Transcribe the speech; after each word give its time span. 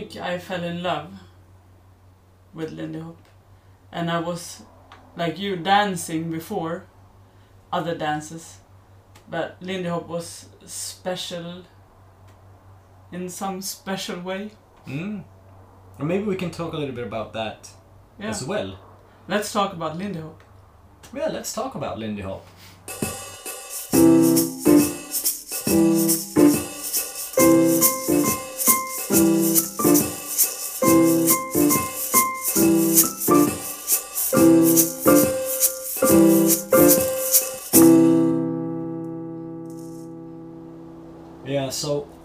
think 0.00 0.16
I 0.22 0.38
fell 0.38 0.62
in 0.62 0.82
love 0.82 1.08
with 2.54 2.72
Lindy 2.72 3.00
Hop. 3.00 3.16
And 3.92 4.10
I 4.10 4.20
was 4.20 4.62
like 5.16 5.38
you 5.38 5.56
dancing 5.56 6.30
before 6.30 6.84
other 7.72 7.94
dances. 7.96 8.58
But 9.28 9.56
Lindy 9.60 9.88
Hop 9.88 10.08
was 10.08 10.46
special 10.64 11.62
in 13.12 13.28
some 13.28 13.62
special 13.62 14.20
way. 14.20 14.50
Mm. 14.86 15.24
Or 15.98 16.04
maybe 16.04 16.24
we 16.24 16.36
can 16.36 16.50
talk 16.50 16.72
a 16.72 16.76
little 16.76 16.94
bit 16.94 17.06
about 17.06 17.32
that 17.32 17.70
Yeah. 18.18 18.28
as 18.28 18.44
well. 18.44 18.78
Let's 19.28 19.52
talk 19.52 19.72
about 19.72 19.96
Lindy 19.96 20.20
Hop. 20.20 20.42
Yeah, 21.14 21.28
let's 21.28 21.52
talk 21.52 21.74
about 21.74 21.98
Lindy 21.98 22.22
Hop. 22.22 22.44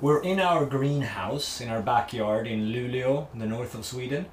We're 0.01 0.21
in 0.21 0.39
our 0.39 0.65
greenhouse 0.65 1.61
in 1.61 1.69
our 1.69 1.81
backyard 1.81 2.47
in 2.47 2.67
Luleå, 2.73 3.27
in 3.33 3.39
the 3.39 3.45
north 3.45 3.75
of 3.75 3.85
Sweden. 3.85 4.25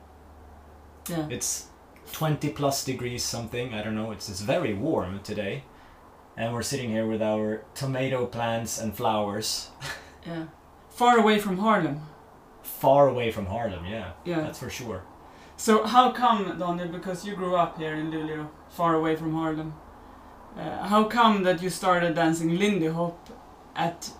Yeah. 1.08 1.26
It's 1.30 1.66
20 2.12 2.48
plus 2.50 2.84
degrees 2.84 3.22
something, 3.24 3.74
I 3.74 3.82
don't 3.82 3.94
know, 3.94 4.10
it's, 4.12 4.28
it's 4.28 4.40
very 4.40 4.74
warm 4.74 5.20
today. 5.22 5.64
And 6.36 6.52
we're 6.54 6.62
sitting 6.62 6.90
here 6.90 7.06
with 7.06 7.20
our 7.22 7.62
tomato 7.74 8.26
plants 8.26 8.78
and 8.80 8.94
flowers, 8.96 9.70
Yeah. 10.26 10.44
Far 10.90 11.18
away 11.18 11.38
from 11.38 11.58
Harlem. 11.58 12.00
far 12.62 13.08
away 13.08 13.30
from 13.30 13.46
Harlem, 13.46 13.84
yeah, 13.86 14.12
Yeah. 14.24 14.40
that's 14.40 14.58
for 14.58 14.70
sure. 14.70 15.02
So 15.56 15.84
how 15.84 16.12
come, 16.12 16.58
Daniel, 16.58 16.88
because 16.88 17.24
you 17.26 17.34
grew 17.34 17.56
up 17.56 17.78
here 17.78 17.94
in 17.94 18.10
Luleå, 18.10 18.48
far 18.68 18.94
away 18.94 19.16
from 19.16 19.32
Harlem, 19.34 19.74
uh, 20.56 20.86
how 20.86 21.04
come 21.04 21.42
that 21.44 21.62
you 21.62 21.70
started 21.70 22.14
dancing 22.14 22.56
Lindy 22.58 22.86
Hop 22.88 23.28
at 23.74 24.10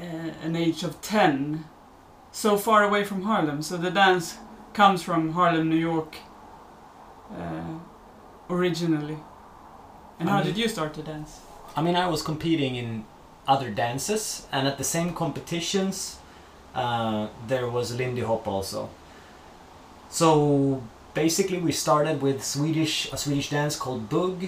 an 0.00 0.56
age 0.56 0.82
of 0.82 1.00
10, 1.00 1.64
so 2.32 2.56
far 2.56 2.84
away 2.84 3.04
from 3.04 3.22
Harlem? 3.22 3.62
So 3.62 3.76
the 3.76 3.90
dance 3.90 4.36
comes 4.72 5.02
from 5.02 5.32
Harlem, 5.32 5.68
New 5.68 5.76
York, 5.76 6.16
uh, 7.32 7.78
originally. 8.50 9.18
And 10.18 10.28
I 10.28 10.32
how 10.32 10.38
mean- 10.38 10.46
did 10.48 10.58
you 10.58 10.68
start 10.68 10.94
to 10.94 11.02
dance? 11.02 11.40
I 11.76 11.82
mean, 11.82 11.96
I 11.96 12.06
was 12.08 12.22
competing 12.22 12.74
in 12.76 13.04
other 13.46 13.70
dances, 13.70 14.46
and 14.52 14.66
at 14.66 14.78
the 14.78 14.84
same 14.84 15.14
competitions, 15.14 16.18
uh, 16.74 17.28
there 17.46 17.68
was 17.68 17.94
Lindy 17.94 18.22
Hop 18.22 18.46
also. 18.48 18.90
So 20.10 20.82
basically, 21.14 21.58
we 21.58 21.72
started 21.72 22.20
with 22.22 22.44
Swedish 22.44 23.12
a 23.12 23.16
Swedish 23.16 23.50
dance 23.50 23.76
called 23.76 24.08
Bug. 24.08 24.46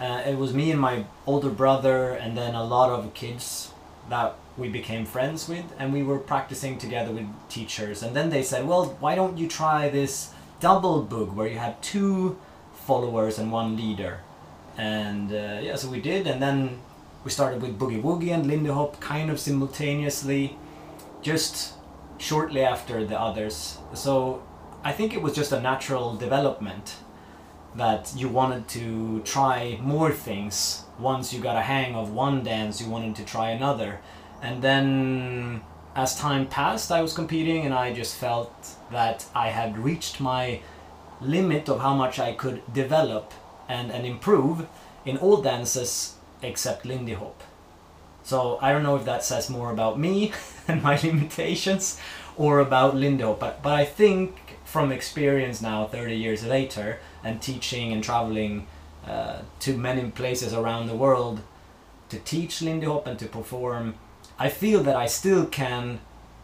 Uh, 0.00 0.22
it 0.26 0.36
was 0.38 0.52
me 0.54 0.70
and 0.70 0.80
my 0.80 1.04
older 1.26 1.50
brother, 1.50 2.10
and 2.12 2.36
then 2.36 2.54
a 2.54 2.64
lot 2.64 2.90
of 2.90 3.12
kids 3.14 3.70
that 4.08 4.34
we 4.56 4.68
became 4.68 5.06
friends 5.06 5.48
with, 5.48 5.64
and 5.78 5.92
we 5.92 6.02
were 6.02 6.18
practicing 6.18 6.78
together 6.78 7.12
with 7.12 7.26
teachers. 7.48 8.02
And 8.02 8.14
then 8.14 8.30
they 8.30 8.42
said, 8.42 8.66
"Well, 8.66 8.96
why 9.00 9.14
don't 9.14 9.38
you 9.38 9.48
try 9.48 9.88
this 9.88 10.32
double 10.60 11.02
Bug, 11.02 11.34
where 11.34 11.48
you 11.48 11.58
have 11.58 11.80
two 11.80 12.38
followers 12.86 13.38
and 13.38 13.50
one 13.50 13.76
leader?" 13.76 14.20
And 14.76 15.32
uh, 15.32 15.60
yeah, 15.62 15.76
so 15.76 15.88
we 15.88 16.00
did, 16.00 16.26
and 16.26 16.40
then 16.42 16.80
we 17.24 17.30
started 17.30 17.62
with 17.62 17.78
Boogie 17.78 18.02
Woogie 18.02 18.32
and 18.34 18.46
Lindy 18.46 18.70
Hop 18.70 19.00
kind 19.00 19.30
of 19.30 19.38
simultaneously, 19.38 20.56
just 21.22 21.74
shortly 22.18 22.62
after 22.62 23.04
the 23.04 23.18
others. 23.18 23.78
So 23.94 24.42
I 24.84 24.92
think 24.92 25.14
it 25.14 25.22
was 25.22 25.34
just 25.34 25.52
a 25.52 25.60
natural 25.60 26.16
development 26.16 26.96
that 27.74 28.12
you 28.16 28.28
wanted 28.28 28.68
to 28.68 29.20
try 29.20 29.78
more 29.80 30.12
things. 30.12 30.84
Once 30.98 31.32
you 31.32 31.40
got 31.40 31.56
a 31.56 31.62
hang 31.62 31.94
of 31.94 32.12
one 32.12 32.44
dance, 32.44 32.80
you 32.80 32.88
wanted 32.88 33.16
to 33.16 33.24
try 33.24 33.50
another. 33.50 34.00
And 34.42 34.60
then 34.60 35.62
as 35.94 36.18
time 36.18 36.46
passed, 36.46 36.90
I 36.90 37.00
was 37.00 37.14
competing, 37.14 37.64
and 37.64 37.72
I 37.72 37.92
just 37.92 38.16
felt 38.16 38.52
that 38.90 39.24
I 39.34 39.48
had 39.48 39.78
reached 39.78 40.20
my 40.20 40.60
limit 41.20 41.68
of 41.68 41.80
how 41.80 41.94
much 41.94 42.18
I 42.18 42.32
could 42.32 42.60
develop 42.72 43.32
and, 43.68 43.90
and 43.92 44.04
improve 44.04 44.66
in 45.04 45.16
all 45.16 45.40
dances 45.40 46.16
except 46.42 46.84
Lindy 46.84 47.14
Hop. 47.14 47.42
So 48.24 48.58
I 48.60 48.72
don't 48.72 48.82
know 48.82 48.96
if 48.96 49.04
that 49.04 49.24
says 49.24 49.48
more 49.48 49.70
about 49.70 49.98
me 49.98 50.32
and 50.68 50.82
my 50.82 51.00
limitations 51.00 52.00
or 52.36 52.58
about 52.58 52.96
Lindy 52.96 53.22
Hop, 53.24 53.40
but, 53.40 53.62
but 53.62 53.72
I 53.72 53.84
think 53.84 54.58
from 54.64 54.90
experience 54.90 55.60
now, 55.60 55.86
30 55.86 56.16
years 56.16 56.44
later, 56.44 56.98
and 57.22 57.42
teaching 57.42 57.92
and 57.92 58.02
traveling 58.02 58.66
uh, 59.06 59.42
to 59.60 59.76
many 59.76 60.10
places 60.10 60.54
around 60.54 60.86
the 60.86 60.94
world 60.94 61.40
to 62.08 62.18
teach 62.18 62.62
Lindy 62.62 62.86
Hop 62.86 63.06
and 63.06 63.18
to 63.18 63.26
perform, 63.26 63.94
I 64.46 64.48
feel 64.48 64.80
that 64.88 64.96
I 65.04 65.08
still 65.20 65.44
can 65.46 66.00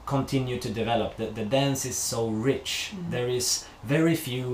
continue 0.06 0.58
to 0.58 0.70
develop. 0.80 1.10
The, 1.16 1.26
the 1.40 1.44
dance 1.44 1.80
is 1.90 1.96
so 2.12 2.20
rich. 2.50 2.92
Mhm. 2.94 3.10
There 3.10 3.28
is 3.38 3.64
very 3.94 4.16
few 4.16 4.44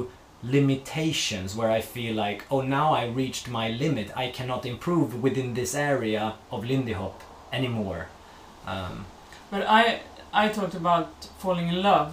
limitations 0.42 1.48
where 1.58 1.70
I 1.78 1.80
feel 1.80 2.14
like, 2.24 2.38
oh, 2.50 2.60
now 2.78 2.88
I 3.00 3.04
reached 3.22 3.46
my 3.48 3.66
limit. 3.84 4.06
I 4.24 4.26
cannot 4.38 4.66
improve 4.66 5.08
within 5.22 5.54
this 5.54 5.74
area 5.74 6.34
of 6.50 6.64
Lindy 6.64 6.92
Hop 6.92 7.16
anymore. 7.52 8.02
Um, 8.66 9.04
But 9.50 9.62
I, 9.68 10.00
I 10.32 10.48
talked 10.48 10.74
about 10.74 11.08
falling 11.38 11.68
in 11.68 11.82
love, 11.82 12.10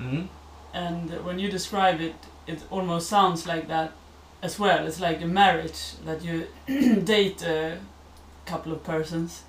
mm, 0.00 0.26
and 0.74 1.10
when 1.26 1.38
you 1.38 1.48
describe 1.50 1.98
it, 2.08 2.14
it 2.46 2.58
almost 2.70 3.08
sounds 3.08 3.46
like 3.46 3.64
that 3.68 3.90
as 4.42 4.58
well. 4.58 4.86
It's 4.88 5.00
like 5.08 5.18
a 5.24 5.28
marriage 5.42 5.80
that 6.06 6.18
you 6.24 6.36
date 7.14 7.40
a 7.42 7.78
couple 8.50 8.72
of 8.72 8.80
persons, 8.82 9.42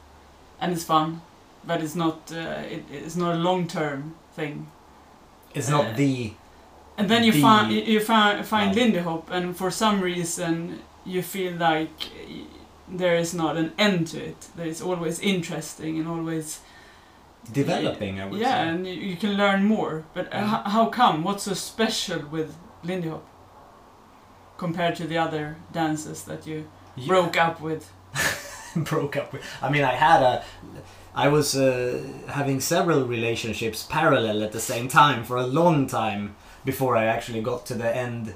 and 0.63 0.71
it's 0.73 0.83
fun, 0.85 1.21
but 1.67 1.81
it's 1.83 1.95
not. 1.95 2.31
Uh, 2.31 2.63
it, 2.75 2.83
it's 2.91 3.15
not 3.15 3.35
a 3.35 3.37
long 3.37 3.67
term 3.67 4.15
thing. 4.35 4.67
it's 5.55 5.69
Uh, 5.69 5.77
not 5.77 5.95
the 5.95 6.33
And 6.97 7.07
then 7.09 7.23
you 7.23 7.31
The- 7.33 7.41
find 7.41 7.71
you 7.93 7.99
find 7.99 8.45
find 8.45 8.67
Right. 8.69 8.77
Lindy 8.83 8.99
Hop, 8.99 9.29
and 9.31 9.55
for 9.57 9.71
some 9.71 10.01
reason 10.01 10.79
you 11.05 11.21
feel 11.21 11.53
like 11.69 11.97
there 12.99 13.15
is 13.19 13.33
not 13.33 13.57
an 13.57 13.71
end 13.77 14.07
to 14.11 14.17
it. 14.29 14.39
That 14.55 14.67
it's 14.67 14.81
always 14.81 15.19
interesting 15.19 15.99
and 15.99 16.07
always 16.07 16.59
developing, 17.51 18.21
I 18.21 18.25
would 18.25 18.39
yeah, 18.39 18.63
say. 18.63 18.69
and 18.69 18.87
you, 18.87 18.93
you 18.93 19.15
can 19.17 19.33
learn 19.37 19.65
more. 19.65 20.03
But 20.13 20.25
how 20.73 20.85
come? 20.89 21.23
What's 21.23 21.43
so 21.43 21.53
special 21.55 22.19
with 22.31 22.49
Lindy 22.83 23.09
Hop 23.09 23.23
compared 24.57 24.95
to 24.95 25.07
the 25.07 25.17
other 25.17 25.55
dances 25.73 26.23
that 26.23 26.47
you 26.47 26.57
Yeah. 26.95 27.07
broke 27.07 27.37
up 27.47 27.59
with? 27.61 27.83
broke 28.83 29.17
up 29.17 29.33
with. 29.33 29.43
I 29.61 29.69
mean, 29.69 29.83
I 29.83 29.93
had 29.93 30.21
a. 30.21 30.43
I 31.15 31.27
was 31.27 31.55
uh, 31.55 32.03
having 32.27 32.59
several 32.59 33.05
relationships 33.05 33.83
parallel 33.83 34.41
at 34.41 34.51
the 34.51 34.59
same 34.59 34.87
time 34.87 35.23
for 35.23 35.37
a 35.37 35.45
long 35.45 35.85
time 35.85 36.35
before 36.65 36.97
I 36.97 37.05
actually 37.05 37.41
got 37.41 37.65
to 37.67 37.75
the 37.75 37.95
end 37.95 38.33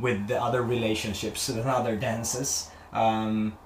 with 0.00 0.26
the 0.26 0.42
other 0.42 0.62
relationships 0.62 1.48
and 1.48 1.60
other 1.60 1.94
dances. 1.94 2.70
Um, 2.92 3.56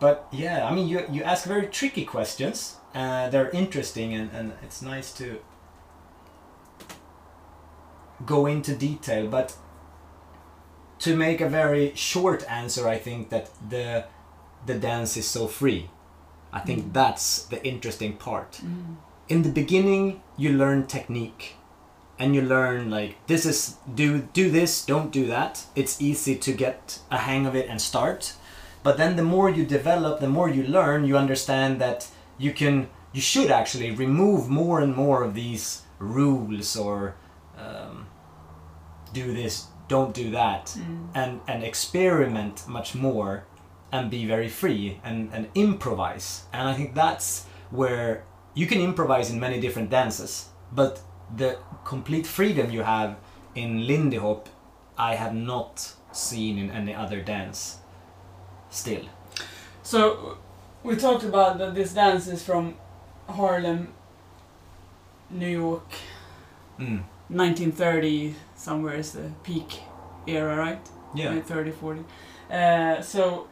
but 0.00 0.26
yeah, 0.32 0.66
I 0.66 0.74
mean, 0.74 0.88
you 0.88 1.04
you 1.10 1.22
ask 1.22 1.46
very 1.46 1.68
tricky 1.68 2.04
questions. 2.04 2.76
Uh, 2.94 3.28
they're 3.28 3.50
interesting, 3.50 4.12
and, 4.12 4.30
and 4.32 4.52
it's 4.62 4.82
nice 4.82 5.12
to 5.14 5.40
go 8.26 8.46
into 8.46 8.74
detail. 8.74 9.28
But 9.28 9.56
to 10.98 11.16
make 11.16 11.40
a 11.40 11.48
very 11.48 11.92
short 11.94 12.44
answer, 12.50 12.88
I 12.88 12.98
think 12.98 13.30
that 13.30 13.50
the 13.70 14.06
the 14.66 14.74
dance 14.74 15.16
is 15.16 15.26
so 15.28 15.46
free. 15.46 15.90
I 16.52 16.60
think 16.60 16.84
Mm. 16.84 16.92
that's 16.92 17.44
the 17.44 17.64
interesting 17.66 18.12
part. 18.16 18.60
In 19.28 19.42
the 19.42 19.48
beginning, 19.50 20.20
you 20.36 20.52
learn 20.52 20.86
technique, 20.86 21.56
and 22.18 22.34
you 22.34 22.42
learn 22.42 22.90
like 22.90 23.14
this 23.26 23.46
is 23.46 23.76
do 23.94 24.28
do 24.34 24.50
this, 24.50 24.84
don't 24.86 25.10
do 25.12 25.26
that. 25.26 25.64
It's 25.74 26.00
easy 26.00 26.36
to 26.36 26.52
get 26.52 26.98
a 27.10 27.18
hang 27.18 27.46
of 27.46 27.54
it 27.54 27.68
and 27.70 27.80
start. 27.80 28.34
But 28.82 28.96
then 28.96 29.16
the 29.16 29.22
more 29.22 29.48
you 29.50 29.64
develop, 29.64 30.20
the 30.20 30.28
more 30.28 30.48
you 30.50 30.62
learn, 30.64 31.04
you 31.06 31.16
understand 31.16 31.80
that 31.80 32.08
you 32.38 32.52
can 32.52 32.88
you 33.14 33.20
should 33.22 33.50
actually 33.50 33.90
remove 33.90 34.48
more 34.48 34.80
and 34.84 34.94
more 34.96 35.22
of 35.24 35.34
these 35.34 35.82
rules 35.98 36.76
or 36.76 37.14
um, 37.58 38.06
do 39.12 39.32
this, 39.34 39.66
don't 39.88 40.14
do 40.14 40.30
that 40.30 40.66
Mm. 40.76 41.08
and 41.14 41.40
and 41.48 41.62
experiment 41.64 42.64
much 42.68 42.94
more 42.94 43.44
and 43.92 44.10
be 44.10 44.26
very 44.26 44.48
free 44.48 44.98
and, 45.04 45.30
and 45.32 45.48
improvise 45.54 46.44
and 46.52 46.68
i 46.68 46.74
think 46.74 46.94
that's 46.94 47.46
where 47.70 48.24
you 48.54 48.66
can 48.66 48.80
improvise 48.80 49.30
in 49.30 49.38
many 49.40 49.60
different 49.60 49.90
dances 49.90 50.48
but 50.72 51.00
the 51.36 51.58
complete 51.84 52.26
freedom 52.26 52.70
you 52.70 52.82
have 52.82 53.16
in 53.54 53.86
lindy 53.86 54.16
hop 54.16 54.48
i 54.98 55.14
have 55.14 55.34
not 55.34 55.92
seen 56.12 56.58
in 56.58 56.70
any 56.70 56.94
other 56.94 57.20
dance 57.20 57.78
still 58.70 59.04
So 59.82 60.38
we 60.84 60.96
talked 60.96 61.24
about 61.24 61.58
that 61.58 61.74
this 61.74 61.92
dance 61.94 62.26
is 62.28 62.42
from 62.44 62.74
Harlem, 63.28 63.88
New 65.30 65.48
York, 65.48 65.90
Mm. 66.78 67.02
1930 67.28 68.34
somewhere 68.56 68.96
is 68.96 69.12
the 69.12 69.30
peak 69.42 69.80
era, 70.26 70.56
right? 70.56 70.80
Yeah. 71.14 71.40
30, 71.40 71.70
40. 71.70 72.04
Uh, 72.50 73.00
so, 73.02 73.46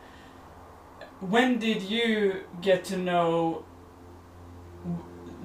when 1.20 1.58
did 1.58 1.82
you 1.82 2.44
get 2.60 2.84
to 2.86 2.96
know 2.96 3.64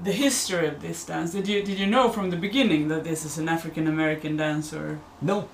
the 0.04 0.12
history 0.12 0.68
of 0.68 0.81
this 0.81 1.06
dance? 1.06 1.31
Did 1.31 1.48
you 1.48 1.63
did 1.63 1.80
you 1.80 1.88
know 1.88 2.10
from 2.10 2.30
the 2.30 2.38
beginning 2.38 2.88
that 2.89 3.04
this 3.04 3.25
is 3.25 3.38
an 3.38 3.50
African 3.50 3.88
American 3.88 4.38
dance, 4.38 4.74
or 4.74 5.00
No, 5.22 5.48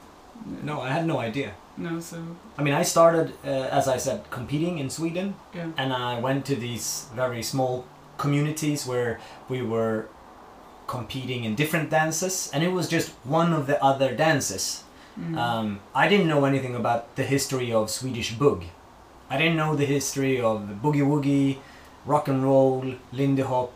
no, 0.63 0.81
I 0.81 0.89
had 0.89 1.05
no 1.05 1.19
idea. 1.19 1.53
no? 1.77 1.99
So 1.99 2.17
I 2.57 2.63
mean, 2.63 2.73
I 2.73 2.83
started, 2.83 3.33
uh, 3.45 3.47
as 3.79 3.87
I 3.87 3.97
said, 3.97 4.29
competing 4.29 4.77
in 4.79 4.89
Sweden, 4.89 5.35
yeah, 5.53 5.71
and 5.77 5.93
I 5.93 6.19
went 6.19 6.45
to 6.45 6.55
these 6.55 7.07
very 7.15 7.43
small 7.43 7.85
communities 8.17 8.85
where 8.85 9.19
we 9.49 9.61
were 9.61 10.05
competing 10.87 11.43
in 11.45 11.55
different 11.55 11.89
dances, 11.89 12.51
and 12.53 12.63
it 12.63 12.71
was 12.71 12.87
just 12.89 13.09
one 13.23 13.53
of 13.53 13.65
the 13.67 13.81
other 13.83 14.13
dances. 14.15 14.83
Mm. 15.19 15.37
Um, 15.37 15.79
I 15.95 16.07
didn't 16.09 16.27
know 16.27 16.45
anything 16.45 16.75
about 16.75 17.15
the 17.15 17.23
history 17.23 17.71
of 17.71 17.89
Swedish 17.89 18.33
boog. 18.35 18.63
I 19.31 19.37
didn't 19.37 19.55
know 19.55 19.77
the 19.77 19.85
history 19.85 20.41
of 20.41 20.57
boogie 20.83 21.07
woogie, 21.11 21.59
rock 22.05 22.27
and 22.27 22.43
roll, 22.43 22.95
lindy 23.13 23.43
hop, 23.43 23.71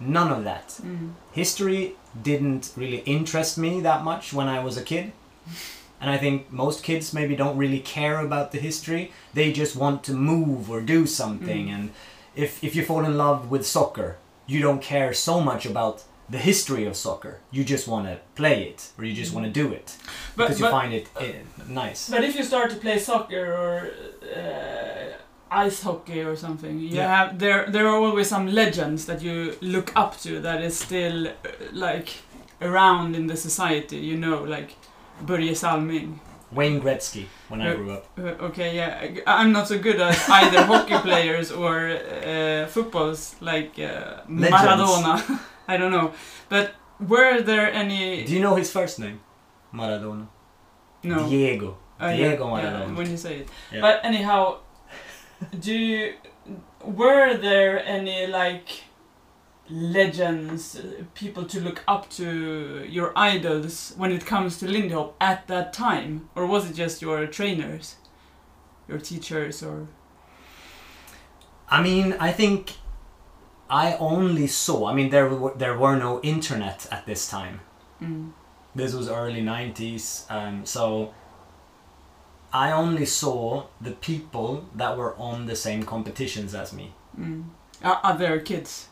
none 0.00 0.32
of 0.32 0.42
that. 0.42 0.66
Mm. 0.82 1.12
History 1.30 1.94
didn't 2.20 2.72
really 2.74 3.02
interest 3.06 3.56
me 3.56 3.80
that 3.82 4.02
much 4.02 4.32
when 4.32 4.48
I 4.48 4.58
was 4.64 4.76
a 4.76 4.82
kid. 4.82 5.12
And 6.00 6.10
I 6.10 6.18
think 6.18 6.50
most 6.50 6.82
kids 6.82 7.14
maybe 7.14 7.36
don't 7.36 7.56
really 7.56 7.78
care 7.78 8.18
about 8.18 8.50
the 8.50 8.58
history. 8.58 9.12
They 9.32 9.52
just 9.52 9.76
want 9.76 10.02
to 10.04 10.12
move 10.12 10.68
or 10.68 10.80
do 10.80 11.06
something. 11.06 11.68
Mm. 11.68 11.74
And 11.74 11.92
if, 12.34 12.62
if 12.64 12.74
you 12.74 12.84
fall 12.84 13.04
in 13.04 13.16
love 13.16 13.48
with 13.48 13.64
soccer, 13.64 14.16
you 14.48 14.60
don't 14.60 14.82
care 14.82 15.12
so 15.14 15.40
much 15.40 15.64
about 15.64 16.02
the 16.30 16.38
history 16.38 16.84
of 16.86 16.96
soccer. 16.96 17.38
You 17.52 17.64
just 17.64 17.86
want 17.88 18.06
to 18.06 18.18
play 18.34 18.64
it 18.68 18.90
or 18.98 19.04
you 19.04 19.14
just 19.14 19.32
want 19.34 19.46
to 19.46 19.52
do 19.62 19.72
it 19.72 19.96
But, 20.36 20.44
because 20.48 20.58
you 20.60 20.66
but, 20.66 20.70
find 20.80 20.92
it 20.92 21.06
uh, 21.16 21.22
nice. 21.68 22.08
but 22.10 22.24
if 22.24 22.34
you 22.36 22.42
start 22.44 22.70
to 22.70 22.76
play 22.76 22.98
soccer 22.98 23.52
or 23.62 23.90
uh, 24.36 25.12
ice 25.66 25.82
hockey 25.82 26.22
or 26.22 26.36
something, 26.36 26.78
you 26.80 26.88
Yeah. 26.96 27.08
have 27.16 27.38
there 27.38 27.70
there 27.70 27.86
are 27.86 27.96
always 28.06 28.28
some 28.28 28.46
legends 28.54 29.04
that 29.06 29.22
you 29.22 29.54
look 29.60 29.92
up 29.96 30.12
to 30.22 30.40
that 30.40 30.60
is 30.62 30.74
still 30.78 31.26
uh, 31.28 31.32
like 31.72 32.08
around 32.60 33.14
in 33.14 33.26
the 33.28 33.36
society. 33.36 33.96
You 33.98 34.16
know, 34.16 34.42
like 34.56 34.70
Börje 35.24 35.54
Salming. 35.56 36.18
Wayne 36.52 36.80
Gretzky 36.80 37.26
when 37.48 37.60
I 37.60 37.70
Uh, 37.70 37.76
grew 37.76 37.90
up. 37.92 38.04
Uh, 38.18 38.46
okay, 38.48 38.74
yeah, 38.76 39.22
I'm 39.26 39.52
not 39.52 39.66
so 39.68 39.78
good 39.78 40.00
at 40.00 40.16
either 40.30 40.62
hockey 40.64 40.98
players 41.08 41.50
or 41.52 41.74
uh, 41.90 42.66
footballs 42.68 43.34
like 43.40 43.72
uh, 43.78 44.22
Maradona. 44.28 45.20
I 45.68 45.76
don't 45.76 45.90
know, 45.90 46.12
but 46.48 46.74
were 47.00 47.40
there 47.42 47.72
any? 47.72 48.24
Do 48.24 48.32
you 48.32 48.40
know 48.40 48.56
his 48.56 48.70
first 48.72 48.98
name? 48.98 49.20
Maradona. 49.72 50.28
no. 51.02 51.28
Diego. 51.28 51.78
Uh, 51.98 52.12
Diego 52.14 52.56
yeah, 52.56 52.62
Maradona. 52.62 52.96
when 52.96 53.10
you 53.10 53.16
say 53.16 53.40
it. 53.40 53.48
Yeah. 53.72 53.80
But 53.80 54.04
anyhow, 54.04 54.58
do 55.60 55.74
you, 55.74 56.14
were 56.84 57.36
there 57.36 57.84
any 57.84 58.26
like 58.26 58.84
legends, 59.68 60.80
people 61.14 61.44
to 61.44 61.60
look 61.60 61.82
up 61.88 62.08
to, 62.10 62.86
your 62.88 63.12
idols 63.16 63.94
when 63.96 64.12
it 64.12 64.24
comes 64.24 64.58
to 64.58 64.68
Lindy 64.68 64.94
Hop 64.94 65.16
at 65.20 65.46
that 65.48 65.72
time, 65.72 66.28
or 66.34 66.46
was 66.46 66.70
it 66.70 66.74
just 66.74 67.02
your 67.02 67.26
trainers, 67.26 67.96
your 68.88 68.98
teachers, 68.98 69.62
or? 69.62 69.88
I 71.68 71.82
mean, 71.82 72.14
I 72.20 72.30
think 72.30 72.74
I 73.68 73.96
only 73.96 74.46
saw. 74.46 74.86
I 74.86 74.94
mean, 74.94 75.10
there 75.10 75.28
were, 75.28 75.54
there 75.54 75.76
were 75.78 75.96
no 75.96 76.20
internet 76.22 76.86
at 76.90 77.04
this 77.06 77.28
time. 77.28 77.60
Mm, 78.02 78.32
This 78.74 78.92
was 78.94 79.08
early 79.08 79.42
'90s, 79.42 80.30
um, 80.30 80.64
so 80.66 81.12
I 82.52 82.70
only 82.72 83.06
saw 83.06 83.64
the 83.80 83.90
people 83.92 84.64
that 84.74 84.96
were 84.96 85.14
on 85.18 85.46
the 85.46 85.56
same 85.56 85.82
competitions 85.82 86.54
as 86.54 86.72
me. 86.72 86.92
mm. 87.18 87.44
Uh, 87.82 87.98
other 88.02 88.40
kids. 88.40 88.88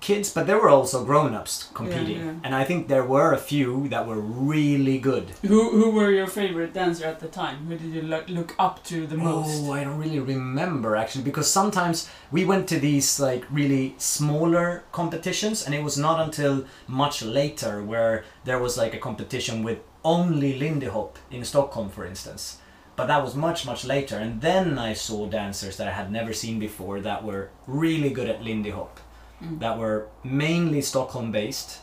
Kids, 0.00 0.32
but 0.32 0.46
there 0.46 0.58
were 0.58 0.70
also 0.70 1.04
grown-ups 1.04 1.68
competing, 1.74 2.16
yeah. 2.16 2.34
and 2.42 2.54
I 2.54 2.64
think 2.64 2.88
there 2.88 3.04
were 3.04 3.34
a 3.34 3.38
few 3.38 3.86
that 3.88 4.06
were 4.06 4.18
really 4.18 4.98
good. 4.98 5.32
Who 5.42 5.70
who 5.70 5.90
were 5.90 6.10
your 6.10 6.26
favorite 6.26 6.72
dancer 6.72 7.04
at 7.04 7.20
the 7.20 7.28
time? 7.28 7.66
Who 7.66 7.76
did 7.76 7.92
you 7.92 8.00
look 8.00 8.26
look 8.30 8.54
up 8.58 8.82
to 8.84 9.06
the 9.06 9.16
oh, 9.16 9.18
most? 9.18 9.64
Oh, 9.64 9.72
I 9.72 9.84
don't 9.84 9.98
really 9.98 10.18
remember 10.18 10.96
actually 10.96 11.24
because 11.24 11.50
sometimes 11.50 12.08
we 12.32 12.46
went 12.46 12.66
to 12.68 12.80
these 12.80 13.20
like 13.20 13.44
really 13.50 13.94
smaller 13.98 14.84
competitions 14.92 15.66
and 15.66 15.74
it 15.74 15.82
was 15.82 15.98
not 15.98 16.18
until 16.18 16.64
much 16.86 17.20
later 17.20 17.82
where 17.82 18.24
there 18.44 18.58
was 18.58 18.78
like 18.78 18.94
a 18.94 18.98
competition 18.98 19.62
with 19.62 19.80
only 20.02 20.58
Lindy 20.58 20.86
Hop 20.86 21.18
in 21.30 21.44
Stockholm 21.44 21.90
for 21.90 22.06
instance. 22.06 22.56
But 22.96 23.06
that 23.08 23.22
was 23.22 23.34
much 23.34 23.66
much 23.66 23.84
later 23.84 24.16
and 24.16 24.40
then 24.40 24.78
I 24.78 24.94
saw 24.94 25.26
dancers 25.26 25.76
that 25.76 25.88
I 25.88 25.92
had 25.92 26.10
never 26.10 26.32
seen 26.32 26.58
before 26.58 27.02
that 27.02 27.22
were 27.22 27.50
really 27.66 28.08
good 28.08 28.30
at 28.30 28.42
Lindy 28.42 28.70
Hop. 28.70 29.00
Mm. 29.42 29.58
That 29.60 29.78
were 29.78 30.08
mainly 30.22 30.82
Stockholm 30.82 31.32
based. 31.32 31.78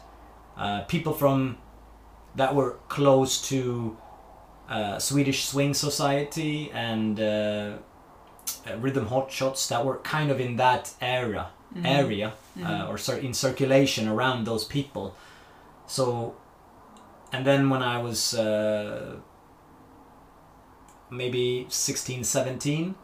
Uh, 0.57 0.81
people 0.87 1.13
from 1.13 1.57
that 2.35 2.53
were 2.55 2.77
close 2.87 3.41
to 3.49 3.97
uh, 4.69 4.99
Swedish 4.99 5.45
Swing 5.45 5.73
Society 5.73 6.69
and 6.71 7.19
uh, 7.19 7.23
uh, 7.23 8.77
Rhythm 8.79 9.07
Hotshots 9.07 9.67
that 9.69 9.83
were 9.85 9.97
kind 9.99 10.29
of 10.31 10.39
in 10.39 10.57
that 10.57 10.93
era 11.01 11.49
Mhm. 11.75 11.85
area 11.85 12.33
Mhm. 12.57 12.65
uh, 12.65 12.87
or 12.89 12.97
cir- 12.97 13.17
in 13.17 13.33
circulation 13.33 14.07
around 14.07 14.45
those 14.45 14.65
people. 14.65 15.15
So, 15.87 16.35
and 17.33 17.45
then 17.45 17.69
when 17.69 17.81
I 17.81 17.97
was 18.01 18.33
uh, 18.33 19.15
maybe 21.09 21.65
16, 21.69 22.23
17, 22.23 22.95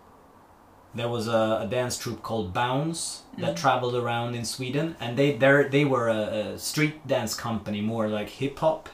there 0.96 1.10
was 1.10 1.28
a, 1.28 1.60
a 1.64 1.68
dance 1.70 1.98
troupe 1.98 2.22
called 2.22 2.54
Bounce 2.54 3.24
that 3.38 3.54
Mhm. 3.56 3.62
traveled 3.64 3.96
around 3.96 4.36
in 4.36 4.46
Sweden, 4.46 4.96
and 5.00 5.18
they 5.18 5.30
they 5.38 5.64
they 5.76 5.86
were 5.86 6.08
a, 6.10 6.22
a 6.54 6.58
street 6.60 6.96
dance 7.08 7.34
company, 7.36 7.82
more 7.82 8.08
like 8.20 8.30
hip 8.30 8.60
hop, 8.60 8.90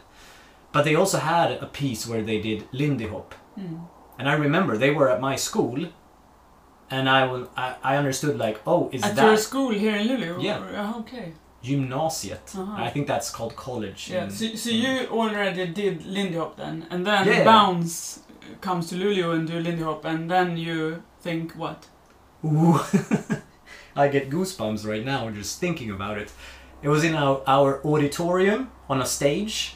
but 0.74 0.84
they 0.86 0.96
also 0.96 1.18
had 1.20 1.52
a 1.62 1.66
piece 1.66 2.08
where 2.10 2.22
they 2.30 2.40
did 2.42 2.60
Lindy 2.72 3.08
Hop. 3.08 3.36
Mm. 3.58 3.80
And 4.20 4.30
I 4.30 4.34
remember 4.34 4.78
they 4.78 4.92
were 4.92 5.10
at 5.16 5.20
my 5.22 5.36
school, 5.38 5.80
and 6.90 7.10
I 7.10 7.22
will 7.30 7.46
I, 7.58 7.76
I 7.84 7.98
understood 7.98 8.38
like 8.38 8.58
oh 8.66 8.90
is 8.92 9.04
At 9.04 9.16
that 9.16 9.26
your 9.26 9.38
school 9.38 9.72
here 9.72 9.96
in 9.96 10.08
Luleå? 10.08 10.42
Yeah. 10.42 10.60
Uh, 10.82 11.00
okay. 11.02 11.34
gymnasiet? 11.62 12.46
Uh-huh. 12.58 12.86
I 12.86 12.90
think 12.94 13.06
that's 13.08 13.30
called 13.30 13.54
college. 13.56 14.02
Yeah. 14.12 14.24
in- 14.24 14.32
So, 14.32 14.46
so 14.56 14.70
you 14.70 15.08
already 15.12 15.66
did 15.68 16.06
Lindy 16.06 16.38
Hop 16.38 16.56
then, 16.56 16.86
and 16.92 17.06
then 17.06 17.28
Yeah. 17.28 17.44
Bounce 17.44 17.96
comes 18.62 18.88
to 18.90 18.96
Luleå 18.96 19.34
and 19.36 19.48
do 19.48 19.60
Lindy 19.60 19.84
Hop, 19.84 20.06
and 20.06 20.30
then 20.32 20.58
you 20.58 21.04
think 21.22 21.54
what? 21.54 21.88
Ooh, 22.46 22.80
I 23.96 24.08
get 24.08 24.30
goosebumps 24.30 24.86
right 24.88 25.04
now 25.06 25.30
just 25.30 25.60
thinking 25.60 25.92
about 25.92 26.18
it. 26.18 26.32
It 26.82 26.90
was 26.90 27.04
in 27.04 27.14
our, 27.16 27.42
our 27.46 27.86
auditorium 27.86 28.72
on 28.90 29.02
a 29.02 29.06
stage, 29.06 29.76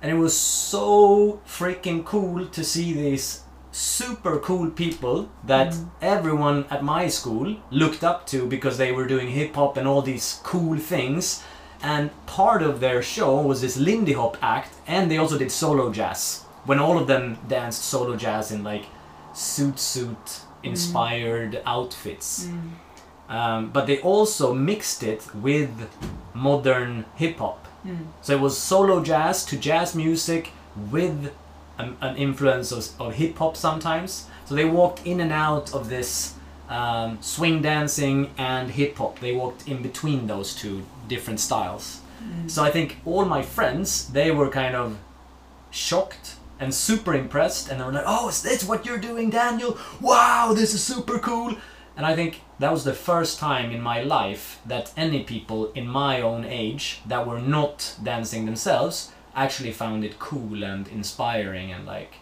and 0.00 0.12
it 0.12 0.14
was 0.18 0.38
so 0.38 1.40
freaking 1.46 2.04
cool 2.04 2.46
to 2.46 2.62
see 2.62 2.92
these 2.92 3.42
super 3.72 4.38
cool 4.38 4.70
people 4.70 5.28
that 5.44 5.72
Mm. 5.72 5.88
everyone 6.00 6.64
at 6.70 6.84
my 6.84 7.08
school 7.08 7.56
looked 7.72 8.04
up 8.04 8.24
to 8.28 8.46
because 8.46 8.78
they 8.78 8.92
were 8.92 9.06
doing 9.08 9.28
hip 9.30 9.56
hop 9.56 9.76
and 9.76 9.88
all 9.88 10.02
these 10.02 10.38
cool 10.44 10.78
things. 10.78 11.42
And 11.82 12.10
part 12.26 12.62
of 12.62 12.78
their 12.78 13.02
show 13.02 13.40
was 13.40 13.60
this 13.60 13.76
Lindy 13.76 14.12
Hop 14.12 14.36
act, 14.40 14.74
and 14.86 15.10
they 15.10 15.18
also 15.18 15.36
did 15.36 15.50
solo 15.50 15.90
jazz. 15.92 16.44
When 16.64 16.78
all 16.78 16.96
of 16.98 17.08
them 17.08 17.36
danced 17.48 17.84
solo 17.84 18.16
jazz 18.16 18.52
in 18.52 18.62
like 18.62 18.84
suit 19.34 19.78
suit 19.80 20.40
inspired 20.64 21.62
outfits. 21.66 22.46
Mm. 22.46 22.70
Um, 23.28 23.70
but 23.70 23.86
they 23.86 24.00
also 24.00 24.52
mixed 24.52 25.02
it 25.02 25.34
with 25.34 25.88
modern 26.34 27.06
hip 27.16 27.38
hop. 27.38 27.66
Mm. 27.86 28.06
So 28.22 28.34
it 28.34 28.40
was 28.40 28.58
solo 28.58 29.02
jazz 29.02 29.44
to 29.46 29.56
jazz 29.56 29.94
music 29.94 30.50
with 30.90 31.32
an, 31.78 31.96
an 32.00 32.16
influence 32.16 32.72
of, 32.72 33.00
of 33.00 33.14
hip 33.14 33.38
hop 33.38 33.56
sometimes. 33.56 34.26
So 34.46 34.54
they 34.54 34.64
walked 34.64 35.06
in 35.06 35.20
and 35.20 35.32
out 35.32 35.74
of 35.74 35.88
this 35.88 36.34
um, 36.68 37.18
swing 37.20 37.62
dancing 37.62 38.30
and 38.36 38.70
hip 38.70 38.96
hop. 38.96 39.20
They 39.20 39.32
walked 39.32 39.68
in 39.68 39.82
between 39.82 40.26
those 40.26 40.54
two 40.54 40.84
different 41.08 41.40
styles. 41.40 42.00
Mm. 42.22 42.50
So 42.50 42.62
I 42.62 42.70
think 42.70 42.98
all 43.04 43.24
my 43.24 43.42
friends, 43.42 44.08
they 44.08 44.30
were 44.30 44.50
kind 44.50 44.74
of 44.74 44.98
shocked 45.70 46.36
and 46.64 46.74
super 46.74 47.14
impressed, 47.14 47.68
and 47.68 47.78
they 47.80 47.84
were 47.84 47.92
like, 47.92 48.04
"Oh, 48.06 48.28
is 48.28 48.42
this 48.42 48.64
what 48.64 48.84
you're 48.86 48.98
doing, 49.10 49.30
Daniel? 49.30 49.78
Wow, 50.00 50.52
this 50.54 50.74
is 50.74 50.82
super 50.82 51.18
cool!" 51.18 51.56
And 51.96 52.04
I 52.06 52.14
think 52.16 52.40
that 52.58 52.72
was 52.72 52.82
the 52.84 52.92
first 53.10 53.38
time 53.38 53.70
in 53.70 53.80
my 53.80 54.02
life 54.02 54.58
that 54.66 54.92
any 54.96 55.22
people 55.22 55.70
in 55.74 55.86
my 55.86 56.20
own 56.20 56.44
age 56.44 57.00
that 57.06 57.26
were 57.26 57.40
not 57.40 57.94
dancing 58.02 58.46
themselves 58.46 59.12
actually 59.36 59.72
found 59.72 60.04
it 60.04 60.18
cool 60.18 60.64
and 60.64 60.88
inspiring 60.88 61.72
and 61.72 61.86
like 61.86 62.12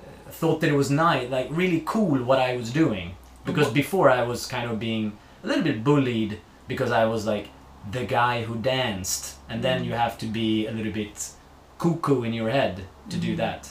uh, 0.00 0.30
thought 0.30 0.60
that 0.60 0.70
it 0.70 0.76
was 0.76 0.90
nice, 0.90 1.30
like 1.30 1.48
really 1.50 1.82
cool 1.86 2.18
what 2.24 2.38
I 2.40 2.56
was 2.56 2.70
doing. 2.72 3.14
Because 3.44 3.70
before 3.70 4.10
I 4.10 4.22
was 4.22 4.46
kind 4.46 4.70
of 4.70 4.78
being 4.78 5.16
a 5.44 5.46
little 5.46 5.62
bit 5.64 5.82
bullied 5.84 6.40
because 6.66 6.90
I 6.90 7.04
was 7.06 7.24
like 7.26 7.46
the 7.90 8.04
guy 8.04 8.42
who 8.42 8.56
danced, 8.56 9.36
and 9.48 9.62
then 9.62 9.80
Mm. 9.82 9.86
you 9.86 9.92
have 10.04 10.18
to 10.18 10.26
be 10.26 10.66
a 10.66 10.72
little 10.72 10.92
bit 10.92 11.30
cuckoo 11.78 12.22
in 12.24 12.32
your 12.32 12.50
head 12.50 12.84
to 13.10 13.16
do 13.16 13.34
Mhm. 13.34 13.36
that. 13.38 13.70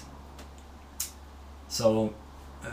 So, 1.67 2.13
uh, 2.65 2.69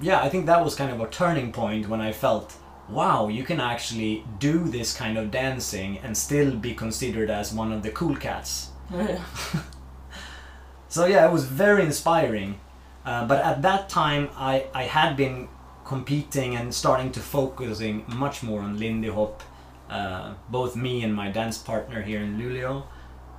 yeah, 0.00 0.20
I 0.22 0.28
think 0.28 0.46
that 0.46 0.64
was 0.64 0.74
kind 0.74 0.90
of 0.90 1.00
a 1.00 1.06
turning 1.08 1.52
point 1.52 1.88
when 1.88 2.00
I 2.00 2.12
felt, 2.12 2.54
wow, 2.88 3.28
you 3.28 3.44
can 3.44 3.60
actually 3.60 4.24
do 4.38 4.64
this 4.68 4.96
kind 4.96 5.18
of 5.18 5.30
dancing 5.30 5.98
and 6.02 6.16
still 6.16 6.52
be 6.56 6.74
considered 6.74 7.30
as 7.30 7.52
one 7.52 7.72
of 7.72 7.82
the 7.82 7.90
cool 7.90 8.16
cats. 8.16 8.70
Yeah. 8.92 9.18
So 10.90 11.04
yeah, 11.04 11.26
it 11.26 11.32
was 11.32 11.44
very 11.44 11.82
inspiring. 11.84 12.58
Uh, 13.04 13.26
but 13.26 13.44
at 13.44 13.60
that 13.62 13.88
time, 13.90 14.30
I, 14.36 14.64
I 14.74 14.84
had 14.84 15.16
been 15.16 15.48
competing 15.84 16.56
and 16.56 16.74
starting 16.74 17.12
to 17.12 17.20
focusing 17.20 18.04
much 18.08 18.42
more 18.42 18.60
on 18.62 18.78
Lindy 18.78 19.08
Hop. 19.10 19.42
Uh, 19.90 20.32
both 20.48 20.76
me 20.76 21.02
and 21.02 21.14
my 21.14 21.30
dance 21.30 21.58
partner 21.58 22.00
here 22.02 22.20
in 22.20 22.38
Luleå, 22.38 22.84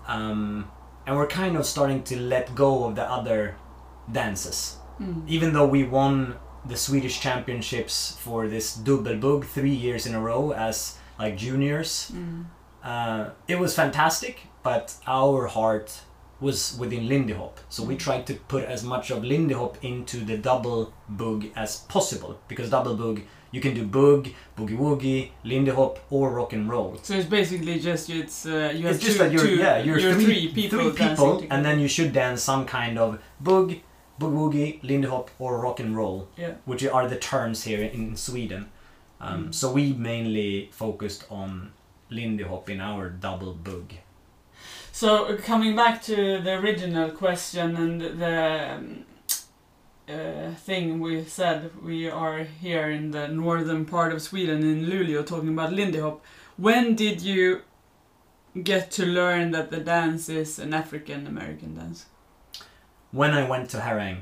um, 0.07 0.69
and 1.09 1.17
we're 1.17 1.25
kind 1.43 1.57
of 1.57 1.65
starting 1.65 2.03
to 2.03 2.15
let 2.19 2.53
go 2.53 2.85
of 2.85 2.93
the 2.95 3.01
other 3.03 3.55
dances. 4.11 4.77
Mm. 5.01 5.23
Even 5.27 5.53
though 5.53 5.65
we 5.65 5.83
won 5.83 6.35
the 6.63 6.77
Swedish 6.77 7.19
championships 7.19 8.15
for 8.21 8.47
this 8.47 8.77
dubbelbugg 8.77 9.43
three 9.45 9.73
years 9.73 10.05
in 10.05 10.13
a 10.13 10.19
row 10.21 10.51
as 10.51 10.97
like 11.17 11.35
juniors, 11.35 12.11
Mm. 12.13 12.45
uh, 12.83 13.29
it 13.47 13.57
was 13.57 13.73
fantastic, 13.75 14.35
but 14.61 14.93
our 15.07 15.47
heart 15.47 16.01
was 16.39 16.77
within 16.77 17.07
Lindy 17.09 17.33
Hop. 17.33 17.59
So 17.69 17.83
we 17.83 17.95
Mm. 17.95 17.99
tried 18.05 18.27
to 18.27 18.33
put 18.47 18.63
as 18.65 18.83
much 18.83 19.09
of 19.09 19.23
Lindy 19.23 19.55
Hop 19.55 19.77
into 19.81 20.17
the 20.23 20.37
double 20.37 20.93
boog 21.11 21.51
as 21.55 21.77
possible. 21.95 22.37
Because 22.47 22.69
double 22.69 22.95
boog, 22.95 23.23
you 23.51 23.61
can 23.61 23.73
do 23.73 23.85
boog, 23.85 24.33
boogie 24.57 24.77
woogie, 24.77 25.29
Lindy 25.43 25.71
Hop, 25.71 25.99
or 26.09 26.31
rock 26.31 26.53
and 26.53 26.69
roll. 26.69 26.97
So 27.03 27.13
it's 27.15 27.27
basically 27.29 27.79
just 27.79 28.09
it's 28.09 28.45
uh, 28.45 28.71
you 28.75 28.85
have 28.87 28.95
It's 28.95 29.03
just 29.03 29.17
two, 29.17 29.23
that 29.23 29.31
you're, 29.31 29.45
two- 29.45 29.55
yeah, 29.55 29.77
you're, 29.79 29.99
you're 29.99 30.13
three, 30.13 30.25
three 30.25 30.47
people, 30.53 30.91
three 30.91 31.07
people 31.07 31.45
and 31.49 31.65
then 31.65 31.79
you 31.79 31.87
should 31.87 32.13
dance 32.13 32.41
some 32.43 32.65
kind 32.65 32.97
of 32.99 33.19
boog, 33.43 33.79
boogie 34.19 34.33
woogie, 34.53 34.83
Lindy 34.83 35.07
Hop, 35.07 35.29
or 35.39 35.59
rock 35.59 35.79
and 35.79 35.95
roll, 35.95 36.27
yeah. 36.37 36.53
which 36.65 36.85
are 36.85 37.07
the 37.07 37.17
terms 37.17 37.63
here 37.63 37.83
in 37.83 38.15
Sweden. 38.15 38.69
Um, 39.21 39.47
Mm. 39.47 39.53
So 39.53 39.71
we 39.73 39.93
mainly 39.93 40.69
focused 40.71 41.25
on 41.29 41.71
Lindy 42.09 42.43
Hop 42.43 42.69
in 42.69 42.79
our 42.79 43.09
double 43.09 43.53
boog. 43.53 43.91
So 44.91 45.37
coming 45.37 45.75
back 45.75 46.01
to 46.03 46.15
the 46.41 46.53
original 46.59 47.11
question 47.11 47.75
and 47.75 48.01
the 48.01 48.73
um, 48.75 49.05
uh, 50.09 50.53
thing 50.55 50.99
we 50.99 51.23
said, 51.23 51.71
we 51.83 52.09
are 52.09 52.39
here 52.43 52.89
in 52.89 53.11
the 53.11 53.27
northern 53.27 53.85
part 53.85 54.11
of 54.13 54.21
Sweden 54.21 54.63
in 54.63 54.85
Luleå 54.87 55.23
talking 55.25 55.49
about 55.49 55.71
Lindy 55.73 55.99
Hop. 55.99 56.21
When 56.57 56.95
did 56.95 57.21
you 57.21 57.61
get 58.63 58.91
to 58.91 59.05
learn 59.05 59.51
that 59.51 59.69
the 59.71 59.79
dance 59.79 60.27
is 60.29 60.59
an 60.59 60.73
African 60.73 61.27
American 61.27 61.75
dance? 61.75 62.05
When 63.11 63.31
I 63.31 63.47
went 63.49 63.69
to 63.71 63.77
Herräng, 63.77 64.21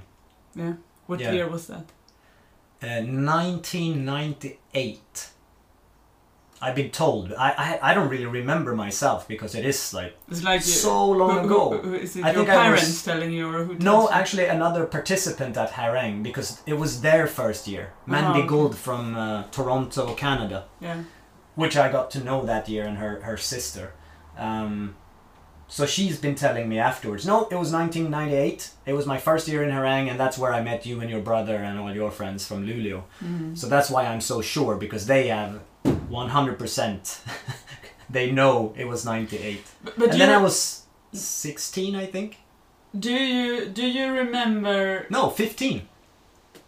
Yeah. 0.56 0.74
What 1.08 1.20
Yeah. 1.22 1.32
year 1.34 1.48
was 1.50 1.68
that? 1.68 1.86
uh, 2.84 3.02
1998. 3.02 5.30
I've 6.62 6.76
been 6.76 6.90
told. 6.90 7.34
I, 7.34 7.50
I 7.66 7.92
I 7.92 7.94
don't 7.94 8.10
really 8.10 8.26
remember 8.26 8.76
myself 8.76 9.28
because 9.28 9.54
it 9.60 9.66
is 9.66 9.94
like 9.94 10.14
It's 10.32 10.44
like 10.44 10.62
you- 10.66 10.74
so 10.88 11.06
long 11.12 11.30
who- 11.30 11.48
who- 11.48 11.56
ago. 11.56 11.78
who- 11.84 11.94
is 11.96 12.16
it 12.16 12.24
I 12.26 12.32
your 12.32 12.46
think 12.46 12.50
I 12.50 12.56
was- 12.72 12.82
parents 12.82 13.04
telling 13.04 13.32
you 13.32 13.46
or 13.54 13.64
who? 13.66 13.74
No, 13.76 14.02
you? 14.04 14.10
actually, 14.20 14.46
another 14.46 14.86
participant 14.86 15.56
at 15.58 15.72
Herräng 15.74 16.24
because 16.24 16.48
it 16.66 16.74
was 16.84 17.02
their 17.02 17.28
first 17.28 17.68
year. 17.68 17.86
Mandy 18.06 18.42
Ah. 18.42 18.48
Gould 18.48 18.76
from 18.76 19.16
uh, 19.16 19.44
Toronto, 19.52 20.14
Canada, 20.16 20.60
Yeah. 20.82 20.98
which 21.56 21.76
I 21.78 21.92
got 21.92 22.10
to 22.12 22.20
know 22.24 22.40
that 22.46 22.68
year, 22.70 22.86
and 22.90 22.98
her 22.98 23.22
her 23.22 23.38
sister. 23.38 23.92
Um, 24.38 24.96
so 25.68 25.86
she's 25.86 26.18
been 26.20 26.36
telling 26.36 26.68
me 26.70 26.80
afterwards. 26.80 27.26
No, 27.26 27.48
it 27.52 27.56
was 27.56 27.72
1998. 27.74 28.72
It 28.86 28.94
was 28.94 29.06
my 29.06 29.18
first 29.18 29.48
year 29.48 29.64
in 29.64 29.70
Herräng, 29.70 30.10
and 30.10 30.20
that's 30.20 30.38
where 30.38 30.54
I 30.54 30.62
met 30.62 30.86
you 30.86 31.02
and 31.02 31.10
your 31.10 31.22
brother 31.22 31.56
and 31.58 31.78
all 31.80 31.94
your 31.94 32.12
friends 32.12 32.46
from 32.48 32.66
Luleå. 32.66 33.04
Mhm. 33.24 33.58
So 33.58 33.68
that's 33.68 33.90
why 33.90 34.06
I'm 34.06 34.22
so 34.22 34.42
sure 34.42 34.76
because 34.78 35.06
they 35.08 35.28
have 35.28 35.60
100%. 36.10 37.20
they 38.10 38.32
know 38.32 38.74
it 38.78 38.88
was 38.88 39.06
98. 39.06 39.62
But, 39.84 40.00
but 40.00 40.12
and 40.12 40.22
then 40.22 40.30
I 40.30 40.38
was 40.42 40.84
16, 41.14 41.96
I 41.96 42.06
think. 42.06 42.38
do 42.98 43.12
you 43.12 43.66
do 43.68 43.86
you 43.86 44.12
remember? 44.12 45.06
No, 45.10 45.30
15. 45.30 45.82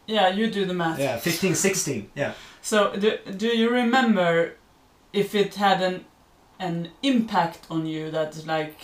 Yeah, 0.08 0.28
you 0.30 0.50
do 0.52 0.66
the 0.66 0.74
math. 0.74 1.00
Yeah, 1.00 1.18
15, 1.18 1.56
16. 1.56 2.10
Yeah. 2.16 2.34
So 2.62 2.96
do, 2.96 3.18
do 3.38 3.48
you 3.48 3.70
remember 3.70 4.54
if 5.14 5.34
it 5.36 5.56
had 5.56 5.82
an 5.82 6.06
an 6.60 6.90
impact 7.04 7.60
on 7.70 7.86
you 7.86 8.12
that's 8.12 8.46
like 8.46 8.78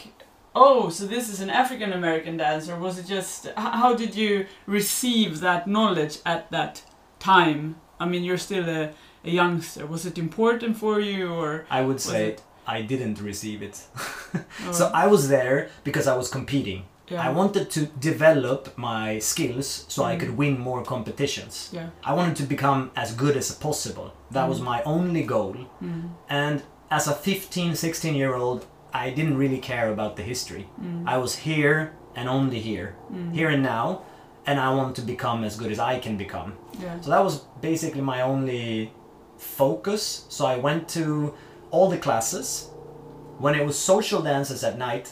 oh 0.55 0.89
so 0.89 1.05
this 1.05 1.29
is 1.33 1.41
an 1.41 1.49
African 1.49 1.91
American 1.93 2.37
dance 2.37 2.69
or 2.69 2.77
was 2.79 2.97
it 2.97 3.05
just 3.05 3.47
how 3.57 3.93
did 3.95 4.15
you 4.15 4.45
receive 4.67 5.39
that 5.41 5.67
knowledge 5.67 6.19
at 6.25 6.49
that 6.51 6.81
time? 7.19 7.75
I 7.99 8.05
mean 8.05 8.23
you're 8.23 8.37
still 8.49 8.67
a, 8.69 8.91
a 9.23 9.29
youngster. 9.29 9.85
Was 9.85 10.05
it 10.05 10.17
important 10.17 10.77
for 10.77 10.99
you 10.99 11.33
or 11.33 11.65
I 11.69 11.81
would 11.81 11.99
say 12.01 12.27
it- 12.29 12.41
I 12.67 12.81
didn't 12.81 13.21
receive 13.21 13.61
it. 13.61 13.77
So 14.71 14.89
I 14.93 15.05
was 15.07 15.29
there 15.29 15.69
because 15.83 16.07
I 16.07 16.15
was 16.17 16.29
competing. 16.29 16.83
yeah. 17.11 17.21
I 17.27 17.29
wanted 17.39 17.69
to 17.75 17.81
develop 18.11 18.61
my 18.77 19.19
skills 19.19 19.67
so 19.87 20.03
I 20.03 20.15
Mm. 20.15 20.19
could 20.21 20.33
win 20.37 20.55
more 20.69 20.81
competitions. 20.83 21.69
yeah. 21.77 21.89
I 22.03 22.13
wanted 22.19 22.35
to 22.41 22.43
become 22.55 22.81
as 22.95 23.09
good 23.23 23.35
as 23.37 23.51
possible. 23.67 24.07
That 24.31 24.49
was 24.49 24.59
Mm. 24.59 24.65
my 24.73 24.79
only 24.95 25.23
goal. 25.35 25.55
Mm, 25.83 26.09
And 26.43 26.57
as 26.91 27.07
a 27.07 27.13
15, 27.13 27.75
16 27.75 28.15
year 28.15 28.35
old, 28.35 28.65
I 28.93 29.09
didn't 29.09 29.37
really 29.37 29.57
care 29.59 29.91
about 29.91 30.15
the 30.15 30.23
history. 30.23 30.67
mm, 30.81 31.03
I 31.07 31.17
was 31.17 31.35
here 31.35 31.93
and 32.15 32.29
only 32.29 32.59
here, 32.59 32.95
mm, 33.11 33.33
here 33.33 33.49
and 33.49 33.61
now, 33.63 34.03
and 34.45 34.59
I 34.59 34.73
want 34.73 34.95
to 34.95 35.01
become 35.01 35.43
as 35.43 35.57
good 35.57 35.71
as 35.71 35.79
I 35.79 35.99
can 35.99 36.17
become. 36.17 36.53
yeah. 36.79 36.99
So 37.01 37.09
that 37.09 37.23
was 37.23 37.39
basically 37.61 38.01
my 38.01 38.21
only 38.21 38.91
focus. 39.37 40.25
So 40.29 40.45
I 40.45 40.57
went 40.57 40.87
to 40.89 41.33
all 41.71 41.89
the 41.89 41.97
classes. 41.97 42.69
When 43.37 43.53
it 43.55 43.65
was 43.65 43.77
social 43.77 44.21
dances 44.21 44.63
at 44.63 44.77
night, 44.77 45.11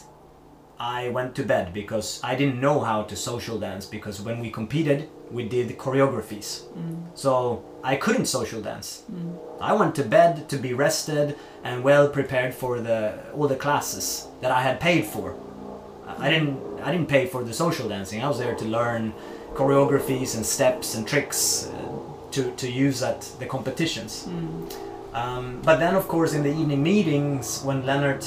I 0.78 1.08
went 1.10 1.34
to 1.36 1.42
bed 1.44 1.72
because 1.72 2.20
I 2.24 2.34
didn't 2.34 2.60
know 2.60 2.80
how 2.80 3.02
to 3.02 3.16
social 3.16 3.58
dance 3.58 3.84
because 3.86 4.20
when 4.22 4.40
we 4.40 4.50
competed, 4.50 5.08
we 5.30 5.46
did 5.48 5.76
choreographies. 5.78 6.62
Mm, 6.72 7.04
So 7.14 7.62
I 7.92 7.96
couldn't 7.96 8.26
social 8.26 8.60
dance. 8.62 8.88
mm, 9.12 9.36
I 9.60 9.72
went 9.80 9.94
to 9.96 10.02
bed 10.04 10.48
to 10.48 10.56
be 10.56 10.72
rested 10.86 11.36
and 11.62 11.84
well 11.84 12.08
prepared 12.08 12.52
for 12.54 12.80
the 12.80 13.00
all 13.36 13.48
the 13.48 13.56
classes 13.66 14.26
that 14.40 14.50
I 14.58 14.60
had 14.68 14.76
paid 14.80 15.04
for. 15.14 15.34
I 16.24 16.30
didn't 16.30 16.56
I 16.86 16.92
didn't 16.92 17.08
pay 17.08 17.26
for 17.26 17.44
the 17.44 17.52
social 17.52 17.88
dancing. 17.88 18.18
I 18.24 18.28
was 18.28 18.38
there 18.38 18.54
to 18.54 18.64
learn 18.78 19.12
choreographies 19.58 20.34
and 20.36 20.44
steps 20.44 20.94
and 20.96 21.06
tricks 21.06 21.40
uh, 21.68 21.72
to 22.34 22.42
to 22.56 22.66
use 22.86 23.02
at 23.10 23.20
the 23.40 23.46
competitions. 23.46 24.12
mm, 24.28 24.72
Um, 25.22 25.60
but 25.68 25.76
then 25.78 25.94
of 25.96 26.04
course 26.08 26.36
in 26.36 26.42
the 26.42 26.54
evening 26.60 26.82
meetings 26.82 27.62
when 27.66 27.82
Lennart 27.86 28.24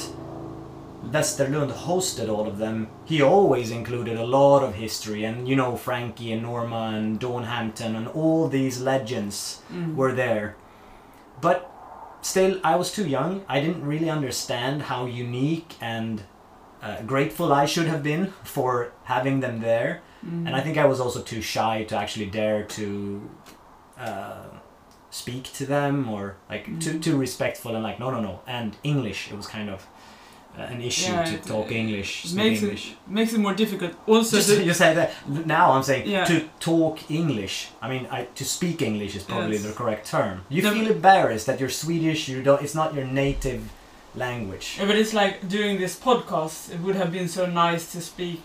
Westerlund 1.10 1.72
hosted 1.72 2.28
all 2.28 2.46
of 2.46 2.58
them, 2.58 2.88
he 3.04 3.22
always 3.22 3.70
included 3.70 4.16
a 4.18 4.26
lot 4.26 4.62
of 4.62 4.74
history 4.74 5.24
and 5.24 5.48
you 5.48 5.56
know 5.56 5.76
Frankie 5.76 6.32
and 6.32 6.42
Norma 6.42 6.92
and 6.94 7.18
Dawn 7.18 7.44
Hampton 7.44 7.96
and 7.96 8.08
all 8.08 8.48
these 8.48 8.80
legends 8.80 9.62
mm. 9.72 9.94
were 9.94 10.12
there. 10.12 10.56
But 11.40 11.70
still, 12.20 12.60
I 12.62 12.76
was 12.76 12.92
too 12.92 13.06
young. 13.06 13.44
I 13.48 13.60
didn't 13.60 13.84
really 13.84 14.10
understand 14.10 14.82
how 14.82 15.06
unique 15.06 15.74
and 15.80 16.22
uh, 16.82 17.02
grateful 17.02 17.52
I 17.52 17.64
should 17.66 17.86
have 17.86 18.02
been 18.02 18.32
for 18.44 18.92
having 19.04 19.40
them 19.40 19.60
there. 19.60 20.02
Mm. 20.24 20.46
And 20.46 20.56
I 20.56 20.60
think 20.60 20.76
I 20.76 20.84
was 20.86 21.00
also 21.00 21.22
too 21.22 21.40
shy 21.40 21.84
to 21.84 21.96
actually 21.96 22.26
dare 22.26 22.64
to 22.64 23.30
uh, 23.98 24.44
speak 25.10 25.44
to 25.54 25.64
them 25.64 26.08
or 26.08 26.36
like 26.50 26.64
too 26.80 26.94
Mm. 26.94 27.02
too 27.02 27.16
respectful 27.16 27.74
and 27.74 27.82
like 27.82 27.98
no 27.98 28.10
no 28.10 28.20
no. 28.20 28.40
And 28.46 28.76
English, 28.82 29.30
it 29.30 29.36
was 29.36 29.46
kind 29.46 29.70
of 29.70 29.86
Uh, 30.58 30.62
an 30.74 30.80
issue 30.82 31.12
Yeah, 31.12 31.24
to 31.24 31.34
it- 31.34 31.44
talk 31.46 31.70
English, 31.70 32.10
speak 32.24 32.34
makes 32.42 32.62
English. 32.62 32.84
it 32.90 33.12
makes 33.18 33.32
it 33.32 33.38
more 33.46 33.54
difficult. 33.54 33.92
Also, 34.08 34.36
Just 34.38 34.48
the- 34.48 34.64
you 34.64 34.74
say 34.74 34.90
that 34.94 35.08
now 35.46 35.66
I'm 35.74 35.84
saying 35.84 36.04
Yeah. 36.08 36.24
to 36.32 36.36
talk 36.58 36.94
English. 37.10 37.54
I 37.84 37.86
mean, 37.92 38.04
I, 38.10 38.26
to 38.40 38.44
speak 38.44 38.82
English 38.82 39.14
is 39.18 39.22
probably 39.22 39.56
Yes. 39.58 39.66
the 39.66 39.72
correct 39.80 40.04
term. 40.10 40.34
You 40.48 40.62
The- 40.62 40.72
feel 40.72 40.88
embarrassed 40.90 41.46
that 41.48 41.60
you're 41.60 41.70
Swedish. 41.84 42.20
You 42.32 42.42
don't. 42.42 42.60
It's 42.64 42.74
not 42.74 42.88
your 42.96 43.06
native 43.24 43.60
language. 44.24 44.66
Yeah, 44.78 44.86
but 44.86 44.96
it's 44.96 45.12
like 45.22 45.34
doing 45.48 45.78
this 45.78 45.94
podcast. 46.08 46.56
It 46.74 46.80
would 46.84 46.96
have 46.96 47.10
been 47.12 47.28
so 47.28 47.46
nice 47.46 47.84
to 47.92 48.00
speak 48.00 48.42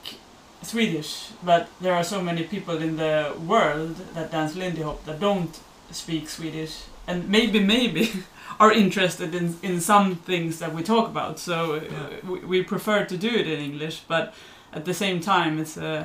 Swedish, 0.61 1.11
but 1.43 1.67
there 1.81 1.93
are 1.93 2.03
so 2.03 2.21
many 2.21 2.43
people 2.43 2.77
in 2.87 2.97
the 2.97 3.33
world 3.51 3.95
that 4.15 4.31
dance 4.31 4.55
Lindy 4.55 4.81
Hop 4.83 5.03
that 5.05 5.19
don't 5.19 5.53
speak 5.91 6.29
Swedish, 6.29 6.73
and 7.07 7.27
maybe 7.27 7.59
maybe 7.59 8.03
are 8.59 8.71
interested 8.71 9.33
in 9.35 9.55
in 9.61 9.81
some 9.81 10.15
things 10.15 10.57
that 10.59 10.73
we 10.75 10.83
talk 10.83 11.07
about. 11.07 11.39
So 11.39 11.53
uh, 11.53 11.79
Yeah. 11.81 12.29
we, 12.31 12.39
we 12.59 12.63
prefer 12.63 13.05
to 13.05 13.17
do 13.17 13.27
it 13.27 13.47
in 13.47 13.59
English, 13.59 14.01
but 14.07 14.33
at 14.75 14.83
the 14.85 14.93
same 14.93 15.19
time, 15.19 15.61
it's 15.61 15.77
uh, 15.77 16.03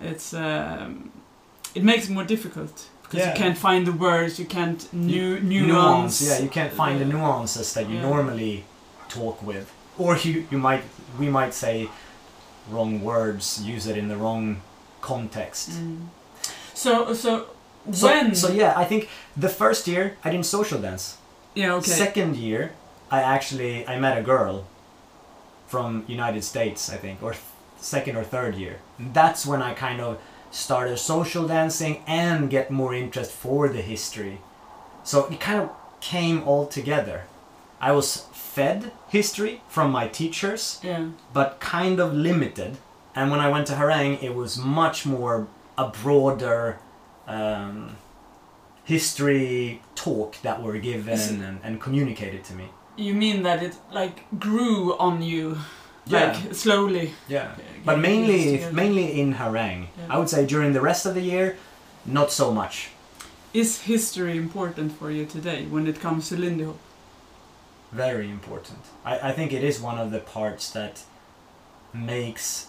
it's 0.00 0.32
um, 0.34 1.10
it 1.74 1.82
makes 1.84 2.04
it 2.08 2.12
more 2.12 2.26
difficult 2.26 2.88
Because 3.02 3.20
Yeah. 3.26 3.32
you 3.32 3.38
can't 3.44 3.58
find 3.58 3.86
the 3.86 3.92
words, 3.92 4.38
you 4.38 4.46
can't 4.48 4.88
nu- 4.92 5.40
nuance. 5.40 5.66
nuance. 5.66 6.22
Yeah, 6.28 6.38
you 6.44 6.48
can't 6.50 6.72
find 6.72 6.98
the 7.00 7.04
nuances 7.04 7.72
that 7.74 7.84
you 7.88 7.96
yeah. 7.96 8.08
normally 8.10 8.64
talk 9.08 9.42
with, 9.46 9.66
or 9.98 10.16
you 10.16 10.44
you 10.50 10.58
might 10.58 10.82
we 11.18 11.28
might 11.28 11.54
say 11.54 11.88
wrong 12.70 13.02
words, 13.04 13.60
use 13.74 13.90
it 13.90 13.96
in 13.96 14.08
the 14.08 14.16
wrong 14.16 14.56
context. 15.00 15.70
Mm. 15.70 15.96
So, 16.74 17.14
so, 17.14 17.46
So, 17.92 18.06
when? 18.06 18.34
so 18.34 18.48
yeah, 18.52 18.82
I 18.82 18.84
think 18.88 19.08
the 19.40 19.48
first 19.48 19.86
year 19.88 20.16
I 20.24 20.30
didn't 20.30 20.46
social 20.46 20.80
dance. 20.80 21.16
Yeah, 21.54 21.74
okay. 21.74 21.90
Second 21.90 22.36
year, 22.36 22.72
I 23.10 23.20
actually 23.20 23.86
I 23.86 23.98
met 23.98 24.18
a 24.18 24.22
girl 24.22 24.66
from 25.66 26.04
United 26.06 26.44
States, 26.44 26.90
I 26.90 26.96
think, 26.96 27.22
or 27.22 27.32
th- 27.32 27.44
second 27.78 28.16
or 28.16 28.24
third 28.24 28.54
year. 28.54 28.78
That's 28.98 29.46
when 29.46 29.62
I 29.62 29.74
kind 29.74 30.00
of 30.00 30.20
started 30.50 30.98
social 30.98 31.46
dancing 31.46 32.02
and 32.06 32.50
get 32.50 32.70
more 32.70 32.94
interest 32.94 33.30
for 33.30 33.68
the 33.68 33.82
history. 33.82 34.40
So 35.04 35.26
it 35.26 35.40
kind 35.40 35.60
of 35.60 35.70
came 36.00 36.42
all 36.42 36.66
together. 36.66 37.24
I 37.80 37.92
was 37.92 38.26
fed 38.32 38.92
history 39.08 39.62
from 39.68 39.90
my 39.90 40.08
teachers, 40.08 40.80
yeah. 40.82 41.10
but 41.32 41.60
kind 41.60 42.00
of 42.00 42.12
limited. 42.12 42.76
And 43.14 43.30
when 43.30 43.40
I 43.40 43.48
went 43.48 43.66
to 43.68 43.74
Herräng, 43.74 44.22
it 44.22 44.34
was 44.34 44.58
much 44.58 45.06
more 45.06 45.46
a 45.78 45.88
broader 45.88 46.78
um, 47.26 47.96
history 48.94 49.80
talk 49.94 50.30
that 50.42 50.56
were 50.64 50.78
given 50.90 51.14
Is 51.14 51.30
it- 51.30 51.40
and, 51.48 51.58
and 51.66 51.80
communicated 51.80 52.42
to 52.48 52.54
me. 52.60 52.66
You 52.96 53.14
mean 53.14 53.42
that 53.44 53.62
it 53.62 53.74
like 54.00 54.16
grew 54.46 54.78
on 54.98 55.22
you, 55.22 55.46
Yeah. 56.06 56.20
like 56.20 56.54
slowly? 56.54 57.06
Yeah, 57.28 57.48
but 57.86 57.96
mainly 57.98 58.42
mainly 58.72 59.06
in 59.20 59.34
Herräng. 59.34 59.80
Yeah. 59.82 60.12
I 60.12 60.18
would 60.18 60.28
say 60.34 60.40
during 60.54 60.72
the 60.74 60.80
rest 60.90 61.06
of 61.06 61.12
the 61.14 61.22
year, 61.34 61.56
not 62.04 62.28
so 62.32 62.46
much. 62.52 62.74
Is 63.52 63.70
history 63.92 64.36
important 64.36 64.92
for 64.98 65.10
you 65.10 65.24
today 65.26 65.60
when 65.74 65.86
it 65.86 66.00
comes 66.00 66.28
to 66.28 66.36
Lindy 66.36 66.64
Hop? 66.64 66.78
Very 67.92 68.28
important. 68.38 68.78
I, 69.10 69.30
I 69.30 69.32
think 69.36 69.52
it 69.52 69.64
is 69.70 69.80
one 69.90 69.98
of 70.04 70.10
the 70.10 70.20
parts 70.34 70.70
that 70.72 70.94
makes 71.92 72.68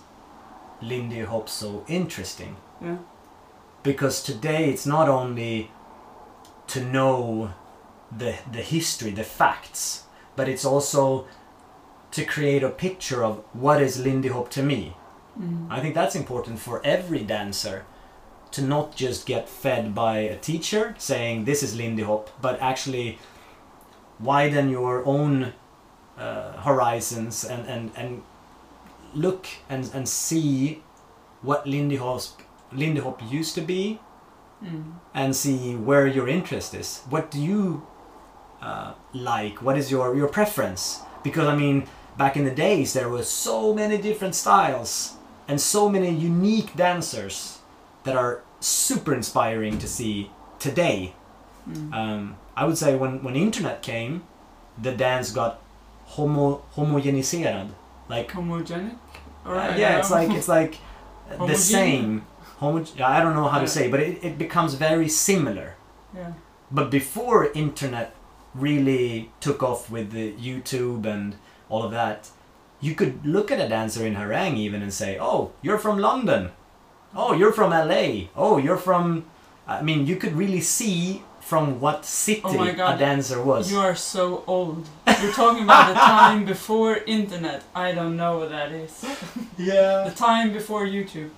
Lindy 0.82 1.24
Hop 1.26 1.48
so 1.50 1.84
interesting. 1.88 2.56
Yeah. 2.82 2.98
because 3.84 4.24
today 4.32 4.64
it's 4.74 4.86
not 4.86 5.08
only 5.10 5.70
to 6.72 6.84
know 6.84 7.54
the 8.18 8.36
the 8.52 8.62
history, 8.62 9.12
the 9.12 9.24
facts, 9.24 10.04
but 10.36 10.48
it's 10.48 10.66
also 10.66 11.28
to 12.12 12.26
create 12.26 12.64
a 12.64 12.70
picture 12.70 13.24
of 13.24 13.44
what 13.54 13.82
is 13.82 14.00
Lindy 14.00 14.30
Hop 14.30 14.50
to 14.52 14.64
me. 14.64 14.96
Mm. 15.40 15.68
I 15.70 15.80
think 15.80 15.96
that's 15.96 16.16
important 16.16 16.60
for 16.60 16.82
every 16.86 17.24
dancer 17.24 17.86
to 18.52 18.62
not 18.62 18.96
just 18.96 19.26
get 19.26 19.48
fed 19.48 19.96
by 19.96 20.18
a 20.18 20.38
teacher 20.38 20.94
saying 20.98 21.46
this 21.46 21.64
is 21.64 21.76
Lindy 21.76 22.04
Hop, 22.04 22.30
but 22.42 22.62
actually 22.62 23.18
widen 24.20 24.70
your 24.70 25.06
own 25.06 25.54
uh, 26.18 26.52
horizons 26.62 27.44
and, 27.44 27.66
and, 27.68 27.92
and 27.96 28.24
look 29.14 29.48
and, 29.70 29.90
and 29.94 30.08
see 30.08 30.84
what 31.42 31.66
Lindy 31.66 31.96
Hop, 31.96 32.22
Lindy 32.72 33.02
Hop 33.02 33.22
used 33.32 33.56
to 33.56 33.62
be 33.62 34.00
Mm. 34.64 34.94
and 35.14 35.36
see 35.36 35.76
where 35.76 36.06
your 36.06 36.28
interest 36.28 36.76
is. 36.76 37.02
What 37.10 37.32
do 37.32 37.40
you 37.42 37.86
uh, 38.62 38.94
like? 39.14 39.62
What 39.62 39.76
is 39.78 39.90
your, 39.90 40.16
your 40.16 40.28
preference? 40.28 41.02
Because 41.24 41.48
I 41.48 41.56
mean, 41.56 41.88
back 42.18 42.38
in 42.38 42.46
the 42.46 42.52
days, 42.52 42.94
there 42.94 43.10
were 43.10 43.24
so 43.24 43.74
many 43.74 43.98
different 43.98 44.36
styles 44.36 45.16
and 45.48 45.60
so 45.60 45.90
many 45.90 46.10
unique 46.12 46.76
dancers 46.76 47.60
that 48.04 48.16
are 48.16 48.44
super 48.60 49.14
inspiring 49.14 49.80
to 49.80 49.88
see 49.88 50.30
today. 50.60 51.14
Mm. 51.70 51.94
Um, 51.94 52.38
I 52.56 52.66
would 52.66 52.78
say 52.78 52.96
when 52.96 53.24
when 53.24 53.36
internet 53.36 53.82
came, 53.82 54.24
the 54.82 54.92
dance 54.92 55.32
got 55.32 55.60
homo 56.06 56.64
homogeniserad. 56.76 57.70
Like 58.10 58.32
Homogenic? 58.32 58.96
uh, 59.46 59.74
yeah, 59.78 60.00
it's 60.00 60.12
like 60.12 60.30
it's 60.32 60.48
like 60.48 60.78
the 61.48 61.56
same. 61.56 62.26
Homo- 62.62 62.86
I 63.16 63.20
don't 63.24 63.36
know 63.40 63.48
how 63.54 63.58
Yeah. 63.60 63.66
to 63.66 63.72
say, 63.78 63.86
but 63.94 64.00
it, 64.00 64.24
it 64.24 64.36
becomes 64.38 64.72
very 64.76 65.10
similar. 65.10 65.70
Yeah. 66.16 66.34
But 66.78 66.90
before 67.00 67.52
internet 67.54 68.10
really 68.56 69.32
took 69.46 69.60
off 69.70 69.90
with 69.90 70.12
the 70.12 70.28
YouTube 70.48 71.06
and 71.06 71.36
all 71.70 71.84
of 71.84 71.92
that, 71.92 72.30
you 72.80 72.94
could 72.96 73.26
look 73.26 73.52
at 73.52 73.60
a 73.60 73.68
dancer 73.68 74.06
in 74.06 74.16
Herräng 74.16 74.56
even 74.58 74.82
and 74.82 74.94
say, 74.94 75.18
"Oh, 75.20 75.52
you're 75.62 75.78
from 75.86 75.98
London. 76.10 76.52
Oh, 77.16 77.32
you're 77.40 77.54
from 77.60 77.72
LA. 77.72 78.30
Oh, 78.36 78.58
you're 78.66 78.78
from." 78.88 79.26
I 79.68 79.82
mean, 79.82 80.06
you 80.10 80.16
could 80.22 80.36
really 80.44 80.62
see 80.62 81.24
from 81.52 81.80
what 81.84 82.06
city 82.06 82.42
Oh 82.44 82.54
my 82.54 82.72
God. 82.72 82.96
a 82.96 82.98
dancer 83.00 83.40
was. 83.42 83.72
You 83.72 83.80
are 83.80 83.96
so 83.96 84.44
old. 84.48 84.88
You're 85.22 85.34
talking 85.44 85.64
about 85.64 85.88
the 85.90 86.00
time 86.00 86.46
before 86.54 86.98
internet. 87.20 87.64
I 87.76 87.92
don't 87.98 88.16
know 88.22 88.34
what 88.40 88.50
that 88.50 88.72
is. 88.72 88.94
yeah. 89.58 90.08
The 90.10 90.16
time 90.16 90.48
before 90.54 90.84
YouTube. 90.86 91.30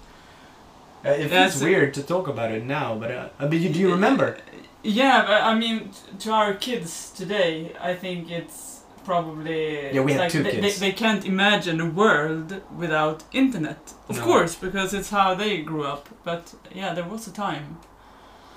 Uh, 1.06 1.10
it 1.10 1.30
feels 1.30 1.62
weird 1.62 1.94
to 1.94 2.04
talk 2.04 2.28
about 2.28 2.52
it 2.52 2.64
now, 2.64 2.96
but 2.96 3.12
uh, 3.12 3.30
I 3.40 3.48
mean, 3.48 3.72
do 3.72 3.80
you 3.80 3.92
remember? 3.92 4.38
Yeah, 4.84 5.24
but 5.26 5.42
I 5.44 5.54
mean, 5.56 5.92
to 6.20 6.32
our 6.32 6.54
kids 6.54 7.12
today, 7.16 7.74
I 7.80 7.94
think 7.94 8.32
it's 8.32 8.82
probably 9.06 9.92
Yeah, 9.94 10.02
we 10.02 10.14
have 10.14 10.32
two 10.32 10.44
they, 10.44 10.52
kids. 10.52 10.80
They, 10.80 10.92
they 10.92 10.96
can't 10.96 11.26
imagine 11.26 11.82
a 11.82 11.90
world 11.90 12.62
without 12.78 13.24
internet, 13.34 13.94
of 14.10 14.18
No. 14.18 14.24
course, 14.24 14.56
because 14.56 14.94
it's 14.94 15.10
how 15.10 15.36
they 15.36 15.62
grew 15.62 15.84
up. 15.84 16.10
But 16.24 16.54
yeah, 16.74 16.94
there 16.94 17.08
was 17.08 17.28
a 17.28 17.34
time. 17.34 17.78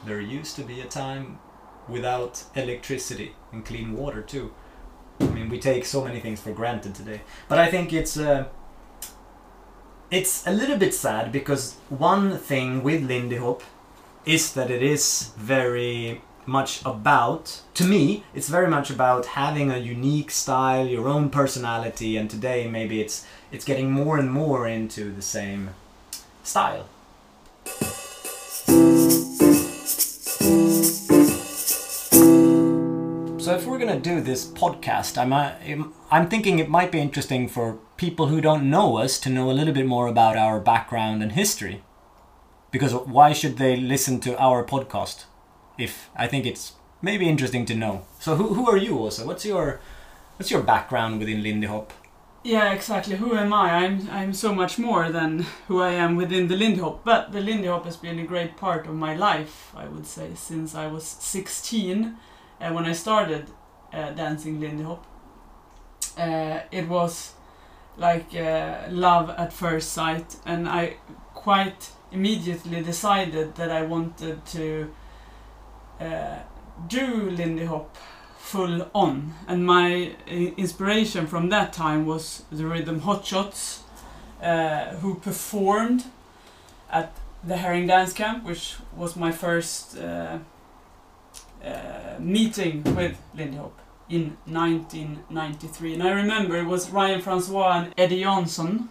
There 0.05 0.21
used 0.21 0.55
to 0.57 0.63
be 0.63 0.81
a 0.81 0.87
time 0.87 1.39
without 1.89 2.45
electricity 2.55 3.33
and 3.53 3.65
clean 3.65 3.97
water 3.97 4.23
too. 4.23 4.53
I 5.21 5.25
mean, 5.27 5.49
we 5.49 5.59
take 5.59 5.85
so 5.85 6.05
many 6.05 6.21
things 6.21 6.41
for 6.41 6.53
granted 6.53 6.95
today. 6.95 7.23
But 7.49 7.59
I 7.59 7.71
think 7.71 7.93
it's 7.93 8.17
uh, 8.17 8.45
it's 10.11 10.47
a 10.47 10.53
little 10.53 10.79
bit 10.79 10.95
sad 10.95 11.33
because 11.33 11.75
one 11.89 12.39
thing 12.39 12.83
with 12.83 13.03
Lindy 13.03 13.37
Hop 13.37 13.63
is 14.25 14.53
that 14.55 14.71
it 14.71 14.83
is 14.83 15.33
very 15.37 16.21
much 16.49 16.81
about 16.85 17.61
to 17.75 17.83
me 17.83 18.23
it's 18.33 18.49
very 18.49 18.69
much 18.69 18.89
about 18.89 19.27
having 19.27 19.69
a 19.73 19.79
unique 19.79 20.31
style 20.31 20.87
your 20.87 21.09
own 21.09 21.29
personality 21.29 22.17
and 22.17 22.31
today 22.31 22.69
maybe 22.69 23.01
it's 23.01 23.27
it's 23.51 23.65
getting 23.65 23.91
more 23.91 24.17
and 24.17 24.31
more 24.31 24.69
into 24.69 25.11
the 25.13 25.23
same 25.23 25.71
style 26.45 26.87
We're 33.87 33.93
gonna 33.93 34.17
do 34.17 34.21
this 34.21 34.45
podcast, 34.45 35.17
I'm 35.17 35.33
uh, 35.33 35.53
I'm 36.11 36.29
thinking 36.29 36.59
it 36.59 36.69
might 36.69 36.91
be 36.91 36.99
interesting 36.99 37.47
for 37.47 37.79
people 37.97 38.27
who 38.27 38.41
don't 38.41 38.69
know 38.69 38.97
us 38.97 39.17
to 39.21 39.31
know 39.31 39.49
a 39.49 39.55
little 39.55 39.73
bit 39.73 39.87
more 39.87 40.09
about 40.09 40.37
our 40.37 40.59
background 40.59 41.23
and 41.23 41.31
history. 41.31 41.85
Because 42.73 42.93
why 42.93 43.33
should 43.33 43.59
they 43.59 43.77
listen 43.77 44.19
to 44.23 44.37
our 44.43 44.65
podcast? 44.65 45.27
If 45.79 46.11
I 46.17 46.27
think 46.27 46.47
it's 46.47 46.73
maybe 47.01 47.29
interesting 47.29 47.65
to 47.67 47.77
know. 47.77 48.05
So 48.19 48.35
who 48.35 48.55
who 48.55 48.69
are 48.69 48.77
you 48.77 48.99
also? 48.99 49.25
What's 49.25 49.47
your 49.47 49.81
what's 50.37 50.51
your 50.51 50.63
background 50.63 51.21
within 51.21 51.45
Lindy 51.45 51.69
Hop? 51.69 51.93
Yeah, 52.43 52.73
exactly. 52.73 53.15
Who 53.15 53.37
am 53.37 53.53
I? 53.53 53.71
I'm 53.71 54.09
I'm 54.11 54.33
so 54.33 54.53
much 54.53 54.81
more 54.81 55.13
than 55.13 55.47
who 55.69 55.81
I 55.81 55.93
am 55.93 56.17
within 56.17 56.49
the 56.49 56.57
Lindy 56.57 56.81
Hop. 56.81 57.05
But 57.05 57.31
the 57.31 57.41
Lindy 57.41 57.69
Hop 57.69 57.85
has 57.85 57.97
been 57.97 58.19
a 58.19 58.27
great 58.27 58.57
part 58.57 58.89
of 58.89 58.97
my 58.97 59.15
life, 59.15 59.73
I 59.77 59.87
would 59.87 60.07
say, 60.07 60.31
since 60.35 60.75
I 60.75 60.89
was 60.89 61.05
16, 61.05 62.17
uh, 62.61 62.73
when 62.73 62.85
I 62.85 62.93
started 62.93 63.47
uh, 63.97 64.11
dancing 64.11 64.61
Lindy 64.61 64.83
Hop. 64.83 65.07
Uh, 66.19 66.61
it 66.71 66.87
was 66.89 67.33
like 67.97 68.35
uh, 68.37 68.83
love 68.91 69.31
at 69.31 69.53
first 69.53 69.93
sight, 69.93 70.37
and 70.45 70.69
I 70.69 70.97
quite 71.35 71.91
immediately 72.13 72.83
decided 72.83 73.55
that 73.57 73.71
I 73.71 73.83
wanted 73.83 74.45
to 74.47 74.91
do 76.89 77.31
Lindy 77.31 77.65
Hop 77.65 77.97
full 78.39 78.89
on. 78.93 79.35
And 79.49 79.65
my 79.67 80.13
inspiration 80.29 81.27
from 81.27 81.49
that 81.49 81.73
time 81.73 82.05
was 82.07 82.45
the 82.53 82.67
Rhythm 82.67 83.01
Hotshots, 83.01 83.81
uh, 84.43 84.97
who 84.97 85.15
performed 85.17 86.05
at 86.91 87.13
the 87.43 87.55
Herräng 87.55 87.89
Dance 87.89 88.13
Camp, 88.13 88.45
which 88.45 88.77
was 88.95 89.17
my 89.17 89.33
first 89.33 89.99
uh, 89.99 90.39
uh, 91.65 91.71
meeting 92.19 92.85
with 92.95 93.17
Lindy 93.35 93.57
Hop 93.57 93.86
in 94.09 94.37
1993. 94.47 95.95
And 95.95 96.03
I 96.03 96.11
remember 96.11 96.57
it 96.57 96.67
was 96.67 96.91
Ryan 96.91 97.21
Francois 97.21 97.73
and 97.79 97.95
Eddie 97.99 98.23
Johnson. 98.23 98.89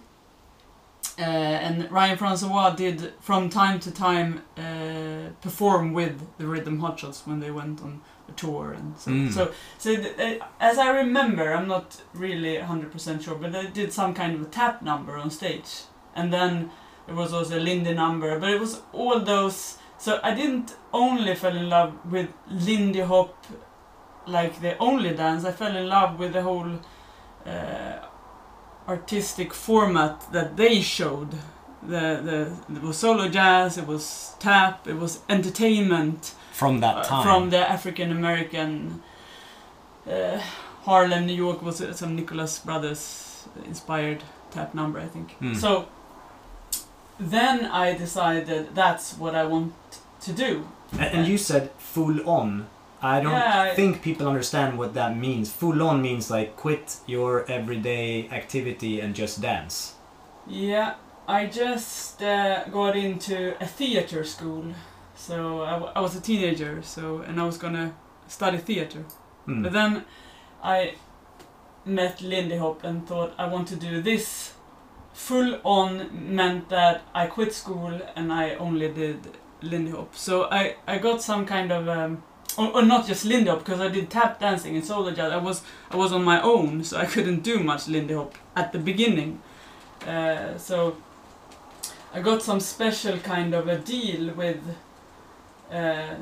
Uh, 1.17 1.21
and 1.21 1.89
Ryan 1.89 2.17
Francois 2.17 2.71
did 2.71 3.13
from 3.21 3.49
time 3.49 3.79
to 3.79 3.91
time 3.91 4.41
uh, 4.57 5.29
perform 5.41 5.93
with 5.93 6.21
the 6.37 6.45
Rhythm 6.45 6.81
Hotshots 6.81 7.25
when 7.25 7.39
they 7.39 7.51
went 7.51 7.81
on 7.81 8.01
a 8.27 8.33
tour 8.33 8.73
and 8.73 8.97
so. 8.97 9.11
Mm. 9.11 9.31
So, 9.31 9.51
so 9.77 9.95
th- 9.95 10.41
uh, 10.41 10.45
as 10.59 10.77
I 10.77 10.89
remember, 10.89 11.53
I'm 11.53 11.69
not 11.69 12.01
really 12.13 12.57
100% 12.57 13.23
sure, 13.23 13.35
but 13.35 13.53
they 13.53 13.67
did 13.67 13.93
some 13.93 14.13
kind 14.13 14.35
of 14.35 14.41
a 14.41 14.45
tap 14.45 14.81
number 14.81 15.15
on 15.15 15.31
stage, 15.31 15.83
and 16.15 16.33
then 16.33 16.71
there 17.05 17.15
was 17.15 17.31
also 17.31 17.59
a 17.59 17.61
Lindy 17.61 17.93
number, 17.93 18.37
but 18.37 18.49
it 18.49 18.59
was 18.59 18.81
all 18.91 19.21
those 19.21 19.77
So 19.97 20.19
I 20.23 20.33
didn't 20.33 20.75
only 20.93 21.35
fell 21.35 21.55
in 21.55 21.69
love 21.69 21.93
with 22.11 22.29
Lindy 22.49 22.99
Hop, 22.99 23.45
like 24.27 24.61
the 24.61 24.77
only 24.77 25.13
dance. 25.13 25.45
I 25.45 25.51
fell 25.51 25.75
in 25.75 25.87
love 25.87 26.19
with 26.19 26.33
the 26.33 26.41
whole 26.41 26.79
uh, 27.45 27.99
artistic 28.87 29.53
format 29.53 30.31
that 30.31 30.57
they 30.57 30.81
showed. 30.81 31.31
The, 31.81 32.19
the 32.67 32.75
it 32.75 32.81
was 32.81 32.97
solo 32.97 33.29
jazz, 33.29 33.77
it 33.77 33.85
was 33.85 34.33
tap, 34.39 34.87
it 34.87 34.95
was 34.95 35.19
entertainment 35.29 36.33
From 36.51 36.79
that 36.79 36.97
uh, 36.97 37.03
time. 37.03 37.23
from 37.23 37.49
the 37.51 37.59
African 37.69 38.11
American 38.11 39.03
uh, 40.09 40.39
Harlem, 40.83 41.27
New 41.27 41.33
York 41.33 41.61
was 41.61 41.81
uh, 41.81 41.93
some 41.93 42.15
Nicholas 42.15 42.59
Brothers 42.59 43.47
inspired 43.65 44.23
tap 44.49 44.73
number, 44.73 44.99
I 44.99 45.07
think. 45.07 45.35
Mm. 45.39 45.55
So 45.55 45.87
then 47.19 47.65
I 47.65 47.93
decided 47.97 48.73
that's 48.73 49.17
what 49.17 49.35
I 49.35 49.45
want 49.45 49.73
to 50.21 50.33
do. 50.33 50.67
and, 50.93 51.01
and 51.01 51.27
you 51.27 51.37
said 51.37 51.71
full 51.77 52.27
on. 52.27 52.67
I 53.13 53.21
don't 53.21 53.31
Yeah, 53.33 53.61
I- 53.71 53.75
think 53.75 54.01
people 54.01 54.25
understand 54.27 54.77
what 54.79 54.93
that 54.93 55.11
means. 55.17 55.51
Full 55.51 55.79
on 55.89 56.01
means 56.01 56.29
like 56.31 56.49
quit 56.63 56.85
your 57.05 57.45
everyday 57.57 58.27
activity 58.39 58.93
and 59.01 59.13
just 59.15 59.41
dance. 59.41 59.75
Yeah, 60.47 60.93
I 61.27 61.45
just 61.45 62.21
uh, 62.23 62.65
got 62.79 62.95
into 62.95 63.37
a 63.61 63.67
theater 63.67 64.23
school. 64.23 64.65
So 65.15 65.35
I, 65.63 65.71
w- 65.79 65.91
I 65.95 65.99
was 66.01 66.15
a 66.15 66.21
teenager, 66.21 66.81
so 66.83 67.03
and 67.27 67.39
I 67.39 67.45
was 67.45 67.57
gonna 67.57 67.87
study 68.27 68.57
theater. 68.57 69.01
Mm. 69.47 69.63
But 69.63 69.71
then 69.73 69.91
I 70.63 70.95
met 71.85 72.21
Lindy 72.21 72.57
Hop 72.57 72.83
and 72.83 73.07
thought 73.07 73.31
I 73.37 73.45
want 73.47 73.67
to 73.69 73.75
do 73.75 74.01
this. 74.01 74.53
Full 75.13 75.59
on 75.63 75.89
meant 76.35 76.69
that 76.69 77.01
I 77.13 77.27
quit 77.27 77.53
school 77.53 77.93
and 78.15 78.33
I 78.33 78.55
only 78.55 78.89
did 79.01 79.17
Lindy 79.61 79.91
Hop. 79.91 80.15
So 80.15 80.43
I, 80.51 80.75
I 80.87 80.97
got 80.97 81.21
some 81.21 81.45
kind 81.45 81.71
of 81.71 81.87
um, 81.87 82.23
or, 82.57 82.71
or 82.75 82.81
not 82.83 83.07
just 83.07 83.25
Lindy 83.25 83.49
Hop 83.49 83.59
because 83.59 83.79
I 83.79 83.87
did 83.89 84.09
tap 84.09 84.39
dancing 84.39 84.75
and 84.75 84.85
solo 84.85 85.11
jazz. 85.11 85.31
I 85.31 85.37
was 85.37 85.61
I 85.91 85.97
was 85.97 86.11
on 86.11 86.23
my 86.23 86.41
own, 86.41 86.83
so 86.83 86.97
I 86.97 87.05
couldn't 87.05 87.43
do 87.43 87.59
much 87.59 87.87
Lindy 87.87 88.13
Hop 88.13 88.35
at 88.55 88.71
the 88.71 88.79
beginning. 88.79 89.41
Uh, 90.05 90.57
so 90.57 90.97
I 92.13 92.21
got 92.21 92.41
some 92.41 92.59
special 92.59 93.17
kind 93.19 93.53
of 93.53 93.67
a 93.67 93.77
deal 93.77 94.33
with 94.33 94.61
uh, 95.71 96.15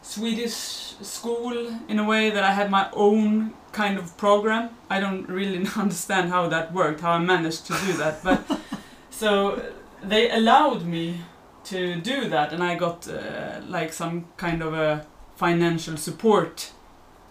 Swedish 0.00 0.94
school 1.02 1.78
in 1.88 1.98
a 1.98 2.04
way 2.04 2.30
that 2.30 2.44
I 2.44 2.52
had 2.52 2.70
my 2.70 2.88
own 2.92 3.52
kind 3.72 3.98
of 3.98 4.16
program. 4.16 4.70
I 4.88 5.00
don't 5.00 5.28
really 5.28 5.66
understand 5.76 6.30
how 6.30 6.48
that 6.48 6.72
worked, 6.72 7.00
how 7.00 7.12
I 7.12 7.18
managed 7.18 7.66
to 7.66 7.74
do 7.86 7.92
that, 7.94 8.22
but 8.22 8.60
so 9.10 9.62
they 10.02 10.30
allowed 10.30 10.84
me 10.84 11.20
to 11.64 12.00
do 12.00 12.28
that, 12.28 12.52
and 12.52 12.62
I 12.62 12.74
got 12.74 13.08
uh, 13.08 13.60
like 13.68 13.92
some 13.92 14.26
kind 14.36 14.62
of 14.62 14.74
a 14.74 15.06
financial 15.42 15.96
support 15.96 16.72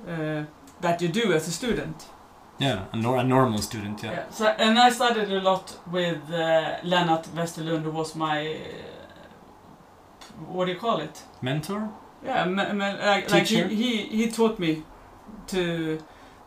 uh, 0.07 0.43
that 0.81 1.01
you 1.01 1.07
do 1.07 1.33
as 1.33 1.47
a 1.47 1.51
student. 1.51 1.95
Yeah, 2.59 2.85
a, 2.93 2.97
nor- 2.97 3.17
a 3.17 3.23
normal 3.23 3.61
student. 3.61 4.03
Yeah. 4.03 4.11
Yeah. 4.11 4.29
So, 4.29 4.45
and 4.45 4.77
I 4.77 4.91
studied 4.91 5.31
a 5.31 5.41
lot 5.41 5.79
with 5.91 6.17
uh, 6.29 6.77
Lennart 6.83 7.25
Westerlund, 7.35 7.83
who 7.83 7.91
was 7.91 8.15
my 8.15 8.47
uh, 8.47 8.57
what 10.53 10.65
do 10.65 10.71
you 10.71 10.79
call 10.79 11.01
it? 11.01 11.23
Mentor. 11.41 11.89
Yeah, 12.25 12.45
me, 12.45 12.73
me, 12.73 12.85
like, 13.05 13.31
like 13.31 13.47
he, 13.47 13.63
he 13.63 13.91
he 14.17 14.31
taught 14.31 14.59
me 14.59 14.83
to 15.47 15.97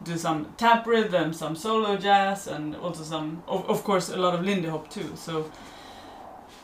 do 0.05 0.16
some 0.16 0.46
tap 0.57 0.87
rhythm, 0.87 1.33
some 1.33 1.57
solo 1.57 1.96
jazz, 1.96 2.46
and 2.46 2.77
also 2.77 3.03
some, 3.05 3.42
of, 3.48 3.68
of 3.68 3.83
course, 3.85 4.14
a 4.14 4.16
lot 4.16 4.35
of 4.35 4.44
Lindy 4.44 4.68
Hop 4.68 4.88
too. 4.90 5.11
So, 5.16 5.50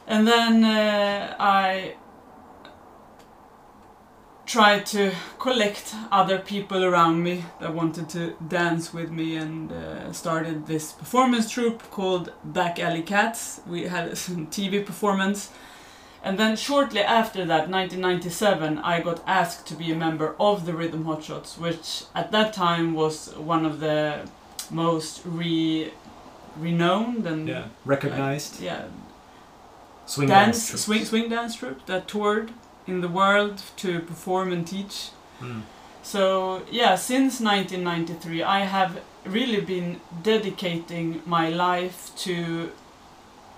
and 0.07 0.27
then 0.29 0.65
uh, 0.65 1.35
I 1.41 1.95
tried 4.51 4.85
to 4.85 5.13
collect 5.39 5.95
other 6.11 6.39
people 6.39 6.83
around 6.85 7.23
me 7.23 7.45
that 7.61 7.73
wanted 7.73 8.09
to 8.09 8.35
dance 8.49 8.93
with 8.93 9.11
me, 9.11 9.37
and 9.37 9.71
uh, 9.71 10.13
started 10.13 10.67
this 10.67 10.93
performance 10.93 11.49
troupe 11.51 11.89
called 11.91 12.33
Back 12.45 12.81
Alley 12.81 13.03
Cats. 13.03 13.61
We 13.67 13.83
had 13.85 14.19
some 14.25 14.49
TV 14.49 14.85
performance. 14.85 15.51
And 16.23 16.37
then 16.39 16.57
shortly 16.57 17.01
after 17.01 17.45
that, 17.47 17.71
1997, 17.71 18.79
I 18.79 19.01
got 19.01 19.23
asked 19.27 19.67
to 19.69 19.75
be 19.75 19.91
a 19.93 19.97
member 19.97 20.35
of 20.39 20.67
the 20.67 20.75
Rhythm 20.75 21.05
Hotshots, 21.05 21.57
which 21.57 22.05
at 22.15 22.31
that 22.33 22.53
time 22.53 22.93
was 22.93 23.33
one 23.37 23.65
of 23.65 23.81
the 23.81 24.29
most 24.71 25.23
re 25.25 25.93
renowned 26.59 27.27
and 27.27 27.49
Yeah. 27.49 27.65
Recognized. 27.85 28.61
yeah 28.61 28.83
Swing 30.07 30.29
dance, 30.29 30.69
dance. 30.69 30.85
swing 30.85 31.05
swing 31.05 31.29
dance 31.31 31.55
troupe 31.55 31.87
that 31.87 32.09
toured 32.09 32.51
in 32.87 33.01
the 33.01 33.09
world 33.09 33.63
to 33.77 34.01
perform 34.01 34.53
and 34.53 34.67
teach. 34.67 35.11
Mm. 35.41 35.63
So 36.03 36.63
yeah, 36.71 36.95
since 36.97 37.41
1993, 37.41 38.43
I 38.43 38.61
have 38.61 39.01
really 39.25 39.61
been 39.61 40.01
dedicating 40.23 41.23
my 41.27 41.51
life 41.51 42.11
to 42.17 42.71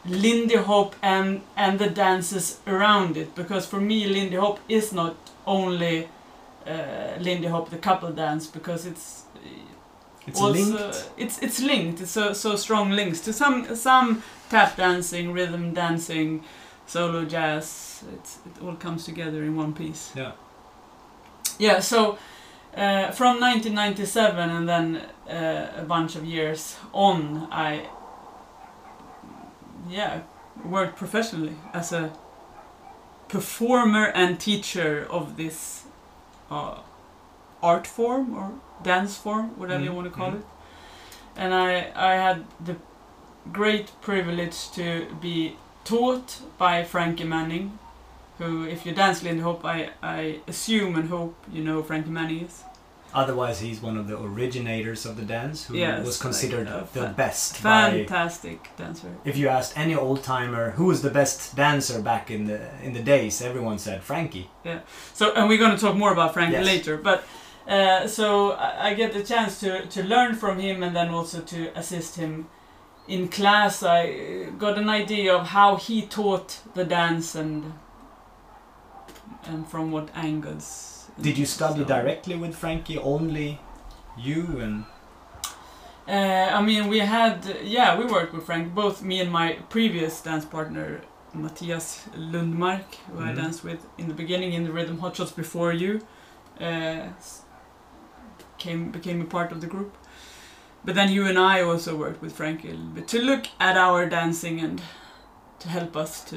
Lindy 0.04 0.56
Hop 0.56 0.96
and 1.02 1.42
and 1.56 1.78
the 1.78 1.88
dances 1.88 2.58
around 2.66 3.16
it 3.16 3.34
because 3.36 3.66
for 3.66 3.80
me 3.80 4.06
Lindy 4.06 4.36
Hop 4.36 4.58
is 4.68 4.92
not 4.92 5.14
only 5.46 6.08
uh, 6.66 7.16
Lindy 7.20 7.46
Hop 7.48 7.70
the 7.70 7.78
couple 7.78 8.10
dance 8.12 8.46
because 8.48 8.84
it's 8.86 9.22
It's 10.26 10.40
also 10.40 10.52
linked. 10.52 11.10
it's 11.16 11.38
it's 11.42 11.60
linked 11.60 12.00
it's 12.00 12.10
so 12.12 12.32
so 12.32 12.56
strong 12.56 12.90
links 12.90 13.20
to 13.20 13.32
some 13.32 13.74
some 13.76 14.22
tap 14.50 14.76
dancing 14.76 15.32
rhythm 15.32 15.72
dancing 15.74 16.42
solo 16.86 17.24
jazz 17.24 17.91
it's, 18.14 18.38
it 18.46 18.62
all 18.64 18.74
comes 18.76 19.04
together 19.04 19.42
in 19.44 19.56
one 19.56 19.72
piece 19.72 20.12
Yeah. 20.16 20.32
yeah 21.58 21.80
so 21.80 22.18
uh, 22.76 23.10
from 23.12 23.40
1997 23.40 24.50
and 24.50 24.68
then 24.68 24.96
uh, 25.28 25.82
a 25.82 25.84
bunch 25.84 26.16
of 26.16 26.24
years 26.24 26.76
on 26.92 27.48
i 27.50 27.86
yeah 29.90 30.20
worked 30.64 30.96
professionally 30.96 31.56
as 31.74 31.92
a 31.92 32.10
performer 33.28 34.06
and 34.14 34.38
teacher 34.38 35.06
of 35.10 35.36
this 35.36 35.84
uh, 36.50 36.78
art 37.62 37.86
form 37.86 38.34
or 38.34 38.52
dance 38.82 39.16
form 39.16 39.50
whatever 39.58 39.82
you 39.84 39.90
Mm, 39.90 39.94
want 39.96 40.06
to 40.08 40.14
call 40.14 40.30
mm. 40.32 40.38
it 40.38 40.44
and 41.36 41.54
i 41.54 41.90
i 41.96 42.14
had 42.14 42.44
the 42.64 42.76
great 43.52 43.90
privilege 44.00 44.70
to 44.72 45.06
be 45.20 45.56
taught 45.84 46.40
by 46.58 46.84
frankie 46.84 47.24
manning 47.24 47.78
who 48.38 48.64
if 48.64 48.84
you 48.86 48.92
dance 48.92 49.22
lindy 49.22 49.42
hop 49.42 49.64
i 49.64 49.90
i 50.02 50.40
assume 50.48 50.96
and 50.96 51.08
hope 51.08 51.34
you 51.52 51.62
know 51.62 51.82
frankie 51.82 52.10
manning 52.10 52.44
is 52.46 52.64
Otherwise, 53.14 53.60
he's 53.60 53.82
one 53.82 53.98
of 53.98 54.08
the 54.08 54.18
originators 54.18 55.04
of 55.04 55.16
the 55.16 55.22
dance, 55.22 55.66
who 55.66 55.76
Yes, 55.76 56.04
was 56.06 56.18
considered 56.18 56.66
like, 56.66 56.92
the 56.92 57.08
best. 57.08 57.62
By, 57.62 57.90
fantastic 57.90 58.70
dancer 58.76 59.08
if 59.24 59.36
you 59.36 59.48
asked 59.48 59.76
any 59.76 59.94
old 59.94 60.22
timer 60.24 60.70
who 60.70 60.86
was 60.86 61.02
the 61.02 61.10
best 61.10 61.54
dancer 61.54 62.00
back 62.00 62.30
in 62.30 62.46
the 62.46 62.60
in 62.82 62.94
the 62.94 63.02
days, 63.02 63.42
everyone 63.42 63.78
said 63.78 64.02
Frankie. 64.02 64.48
Yeah. 64.64 64.80
So, 65.12 65.32
and 65.34 65.46
we're 65.48 65.58
going 65.58 65.76
to 65.76 65.80
talk 65.86 65.94
more 65.94 66.12
about 66.12 66.32
Frankie 66.32 66.54
Yes. 66.54 66.64
later. 66.66 66.96
But 66.96 67.24
uh, 67.68 68.06
so 68.06 68.52
I, 68.52 68.88
I 68.88 68.94
get 68.94 69.12
the 69.12 69.22
chance 69.22 69.60
to 69.60 69.84
to 69.94 70.02
learn 70.02 70.34
from 70.34 70.58
him 70.58 70.82
and 70.82 70.96
then 70.96 71.08
also 71.10 71.42
to 71.42 71.78
assist 71.78 72.16
him 72.16 72.46
in 73.08 73.28
class. 73.28 73.82
I 73.82 74.00
uh, 74.08 74.50
got 74.58 74.78
an 74.78 74.88
idea 74.88 75.34
of 75.34 75.48
how 75.48 75.76
he 75.76 76.06
taught 76.06 76.60
the 76.74 76.84
dance 76.84 77.34
and 77.34 77.74
and 79.46 79.68
from 79.68 79.90
what 79.92 80.08
angles. 80.14 81.10
Did 81.20 81.36
you 81.38 81.46
study 81.46 81.80
So- 81.80 81.84
directly 81.86 82.36
with 82.36 82.54
Frankie? 82.54 82.98
Only 82.98 83.60
you 84.16 84.58
and 84.60 84.84
Uh, 86.08 86.48
I 86.58 86.60
mean, 86.62 86.88
we 86.88 86.98
had 86.98 87.36
yeah, 87.62 87.96
we 87.98 88.04
worked 88.04 88.32
with 88.34 88.44
Frank. 88.44 88.74
Both 88.74 89.02
me 89.02 89.20
and 89.20 89.30
my 89.30 89.58
previous 89.68 90.20
dance 90.22 90.44
partner 90.44 91.00
Matthias 91.34 92.08
Lundmark, 92.32 92.88
who 93.08 93.20
I 93.20 93.28
Mhm. 93.30 93.36
danced 93.36 93.62
with 93.64 93.80
in 93.98 94.08
the 94.08 94.14
beginning 94.14 94.52
in 94.52 94.64
the 94.64 94.72
Rhythm 94.72 94.98
Hotshots 94.98 95.34
before 95.34 95.72
you, 95.72 96.00
uh, 96.60 97.02
came 98.58 98.90
became 98.90 99.20
a 99.20 99.24
part 99.24 99.52
of 99.52 99.60
the 99.60 99.66
group. 99.66 99.96
But 100.84 100.94
then 100.94 101.10
you 101.10 101.26
and 101.26 101.38
I 101.38 101.62
also 101.62 101.96
worked 101.96 102.20
with 102.22 102.32
Frank 102.36 102.64
a 102.64 102.68
little 102.68 102.94
bit 102.96 103.06
to 103.08 103.18
look 103.20 103.44
at 103.60 103.76
our 103.76 104.08
dancing 104.08 104.60
and 104.60 104.82
to 105.60 105.68
help 105.68 105.96
us 105.96 106.24
to 106.30 106.36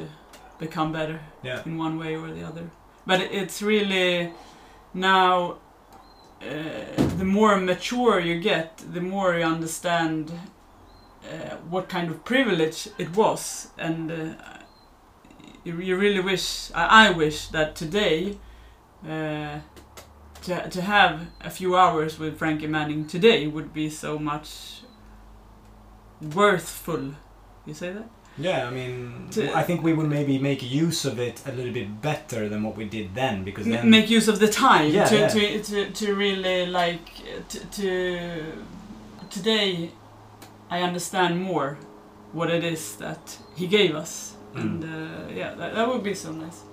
become 0.60 0.92
better 0.92 1.20
yeah. 1.44 1.62
in 1.66 1.78
one 1.78 1.98
way 1.98 2.16
or 2.16 2.32
the 2.32 2.44
other. 2.44 2.70
But 3.06 3.22
it's 3.22 3.62
really 3.62 4.32
now 4.94 5.58
uh, 6.42 7.08
the 7.18 7.26
more 7.26 7.58
mature 7.58 8.20
you 8.20 8.40
get, 8.40 8.82
the 8.94 9.02
more 9.02 9.36
you 9.36 9.44
understand 9.44 10.32
uh, 11.24 11.56
what 11.70 11.90
kind 11.90 12.10
of 12.10 12.24
privilege 12.24 12.88
it 12.98 13.16
was, 13.16 13.70
and 13.78 14.12
uh, 14.12 14.34
you, 15.64 15.80
you 15.80 15.98
really 15.98 16.20
wish. 16.20 16.72
I, 16.74 17.08
I 17.08 17.12
wish 17.12 17.48
that 17.50 17.76
today. 17.76 18.38
Uh, 19.08 19.60
to, 20.46 20.70
to 20.70 20.82
have 20.82 21.28
a 21.42 21.50
few 21.50 21.76
hours 21.76 22.20
with 22.20 22.38
Frankie 22.38 22.68
Manning 22.68 23.08
today 23.08 23.48
would 23.48 23.74
be 23.74 23.90
so 23.90 24.20
much 24.20 24.82
worthful. 26.22 27.16
You 27.66 27.74
say 27.74 27.94
that? 27.94 28.10
Yeah, 28.38 28.68
I 28.68 28.70
mean, 28.70 29.30
I 29.56 29.64
think 29.64 29.82
we 29.82 29.94
would 29.94 30.10
maybe 30.10 30.38
make 30.40 30.62
use 30.62 31.06
of 31.06 31.20
it 31.20 31.42
a 31.46 31.52
little 31.54 31.72
bit 31.72 32.02
better 32.02 32.50
than 32.50 32.64
what 32.64 32.76
we 32.76 32.84
did 32.86 33.16
then, 33.16 33.44
because 33.46 33.66
then 33.66 33.90
make 33.90 34.10
use 34.10 34.28
of 34.28 34.40
the 34.40 34.48
time 34.50 34.92
Yeah, 34.92 35.06
to, 35.06 35.16
yeah. 35.16 35.28
To, 35.30 35.64
to 35.64 35.92
to 35.92 36.16
really 36.16 36.66
like 36.66 37.06
to, 37.50 37.60
to 37.60 38.42
today 39.30 39.92
I 40.70 40.82
understand 40.82 41.40
more 41.42 41.78
what 42.34 42.50
it 42.52 42.64
is 42.64 42.96
that 42.98 43.38
he 43.56 43.68
gave 43.68 43.96
us 43.96 44.34
Mm. 44.56 44.62
and 44.62 44.84
uh, 44.84 45.34
yeah 45.36 45.54
that, 45.56 45.76
that 45.76 45.86
would 45.90 46.02
be 46.04 46.14
so 46.14 46.32
nice 46.32 46.64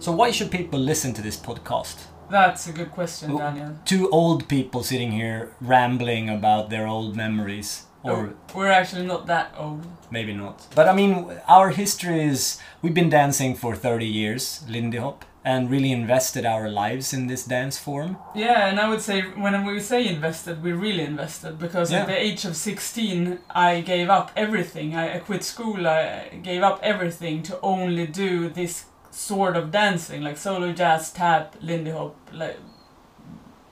So 0.00 0.12
why 0.12 0.30
should 0.30 0.50
people 0.50 0.78
listen 0.78 1.12
to 1.14 1.22
this 1.22 1.36
podcast? 1.36 1.96
That's 2.30 2.66
a 2.68 2.72
good 2.72 2.90
question 2.90 3.30
Oh. 3.32 3.38
Daniel 3.38 3.72
Two 3.84 4.08
old 4.10 4.48
people 4.48 4.82
sitting 4.82 5.12
here 5.12 5.52
rambling 5.60 6.28
about 6.28 6.70
their 6.70 6.86
old 6.86 7.16
memories, 7.16 7.84
oh, 8.04 8.10
or 8.10 8.26
Oh, 8.28 8.58
we're 8.58 8.70
actually 8.80 9.06
not 9.06 9.26
that 9.26 9.54
old 9.58 9.86
maybe 10.10 10.32
not. 10.32 10.66
But 10.74 10.88
I 10.88 10.94
mean, 10.94 11.12
our 11.48 11.70
history 11.70 12.20
is 12.22 12.58
we've 12.82 12.94
been 12.94 13.10
dancing 13.10 13.54
for 13.54 13.74
30 13.76 14.06
years, 14.06 14.64
Lindy 14.68 14.98
Hop, 14.98 15.24
and 15.44 15.70
really 15.70 15.92
invested 15.92 16.44
our 16.44 16.68
lives 16.68 17.12
in 17.12 17.26
this 17.26 17.44
dance 17.44 17.78
form. 17.78 18.16
Yeah, 18.34 18.68
and 18.68 18.78
I 18.80 18.88
would 18.88 19.00
say 19.00 19.22
when 19.22 19.64
we 19.64 19.80
say 19.80 20.06
invested, 20.06 20.62
we 20.62 20.72
really 20.72 21.04
invested 21.04 21.58
because 21.58 21.90
Yeah. 21.92 22.00
at 22.00 22.06
the 22.06 22.16
age 22.28 22.44
of 22.44 22.54
16, 22.56 23.38
I 23.50 23.80
gave 23.80 24.10
up 24.10 24.30
everything. 24.36 24.94
I, 24.94 25.16
I 25.16 25.18
quit 25.20 25.44
school, 25.44 25.86
I 25.86 26.28
gave 26.42 26.62
up 26.62 26.80
everything 26.82 27.42
to 27.44 27.58
only 27.62 28.06
do 28.06 28.48
this 28.48 28.84
sort 29.18 29.56
of 29.56 29.72
dancing, 29.72 30.22
like 30.22 30.36
solo 30.36 30.72
jazz, 30.72 31.10
tap, 31.12 31.56
lindy 31.60 31.90
hop, 31.90 32.14
like 32.32 32.56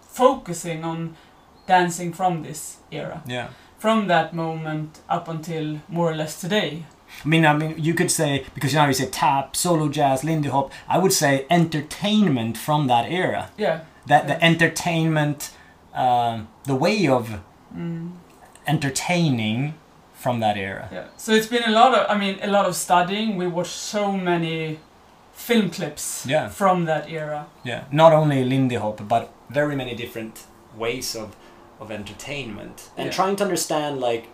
focusing 0.00 0.84
on 0.84 1.16
dancing 1.66 2.12
from 2.12 2.42
this 2.42 2.78
era. 2.90 3.22
Yeah. 3.26 3.48
From 3.78 4.08
that 4.08 4.34
moment 4.34 5.00
up 5.08 5.28
until 5.28 5.80
more 5.88 6.10
or 6.10 6.16
less 6.16 6.40
today. 6.40 6.84
I 7.24 7.28
mean, 7.28 7.46
I 7.46 7.52
mean, 7.56 7.74
you 7.78 7.94
could 7.94 8.10
say 8.10 8.44
because 8.54 8.72
you 8.72 8.78
now 8.78 8.86
you 8.88 8.92
say 8.94 9.06
tap, 9.06 9.54
solo 9.54 9.88
jazz, 9.88 10.24
Lindy 10.24 10.48
Hop. 10.48 10.72
I 10.88 10.98
would 10.98 11.12
say 11.12 11.46
entertainment 11.48 12.58
from 12.58 12.88
that 12.88 13.10
era. 13.10 13.50
Yeah. 13.56 13.80
That 14.06 14.26
the 14.26 14.42
entertainment, 14.44 15.50
um, 15.94 16.48
the 16.64 16.74
way 16.74 17.06
of 17.08 17.40
Mm. 17.76 18.12
entertaining 18.66 19.74
from 20.14 20.40
that 20.40 20.56
era. 20.56 20.88
Yeah. 20.92 21.04
So 21.16 21.32
it's 21.32 21.46
been 21.48 21.64
a 21.64 21.70
lot 21.70 21.94
of, 21.94 22.06
I 22.08 22.18
mean, 22.18 22.38
a 22.42 22.46
lot 22.46 22.64
of 22.66 22.74
studying. 22.74 23.36
We 23.36 23.46
watched 23.46 23.78
so 23.94 24.12
many 24.12 24.78
film 25.36 25.70
clips 25.70 26.24
Yeah. 26.26 26.48
from 26.48 26.84
that 26.86 27.08
era. 27.10 27.46
Yeah, 27.64 27.84
not 27.92 28.12
only 28.12 28.44
Lindy 28.44 28.76
Hop, 28.76 29.00
but 29.08 29.28
very 29.50 29.76
many 29.76 29.94
different 29.94 30.44
ways 30.76 31.14
of 31.16 31.28
of 31.80 31.90
entertainment 31.90 32.90
and 32.96 33.06
Yeah. 33.06 33.12
trying 33.16 33.36
to 33.36 33.44
understand 33.44 34.00
like 34.00 34.24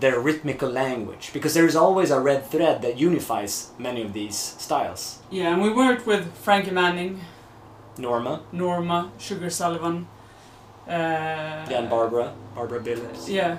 their 0.00 0.18
rhythmical 0.18 0.70
language 0.70 1.30
because 1.34 1.52
there 1.52 1.66
is 1.68 1.76
always 1.76 2.10
a 2.10 2.18
red 2.18 2.50
thread 2.50 2.80
that 2.82 2.96
unifies 2.96 3.70
many 3.78 4.02
of 4.02 4.12
these 4.12 4.36
styles. 4.58 5.18
Yeah, 5.30 5.52
and 5.52 5.60
we 5.62 5.70
worked 5.70 6.06
with 6.06 6.24
Frankie 6.44 6.70
Manning, 6.70 7.20
Norma, 7.98 8.40
Norma, 8.52 9.10
Sugar 9.18 9.50
Sullivan. 9.50 10.06
Uh, 10.88 10.92
yeah, 11.70 11.78
and 11.80 11.90
Barbara, 11.90 12.32
Barbara 12.54 12.80
Billups. 12.80 13.28
Yeah. 13.28 13.56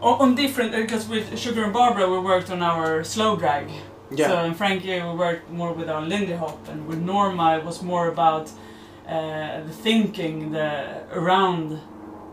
On, 0.00 0.14
on 0.20 0.34
different, 0.34 0.72
because 0.72 1.06
with 1.06 1.38
Sugar 1.38 1.64
and 1.64 1.72
Barbara 1.72 2.08
we 2.10 2.18
worked 2.18 2.50
on 2.50 2.62
our 2.62 3.04
slow 3.04 3.36
drag. 3.36 3.66
Yeah. 4.18 4.28
So 4.28 4.44
in 4.44 4.54
Frankie 4.54 5.00
we 5.00 5.14
worked 5.26 5.50
more 5.50 5.72
with 5.72 5.88
our 5.88 6.02
Lindy 6.02 6.32
Hop, 6.34 6.68
and 6.68 6.86
with 6.86 6.98
Norma 6.98 7.58
it 7.58 7.64
was 7.64 7.82
more 7.82 8.08
about 8.08 8.50
uh, 9.08 9.60
the 9.68 9.72
thinking 9.72 10.52
the 10.52 10.70
around 11.12 11.78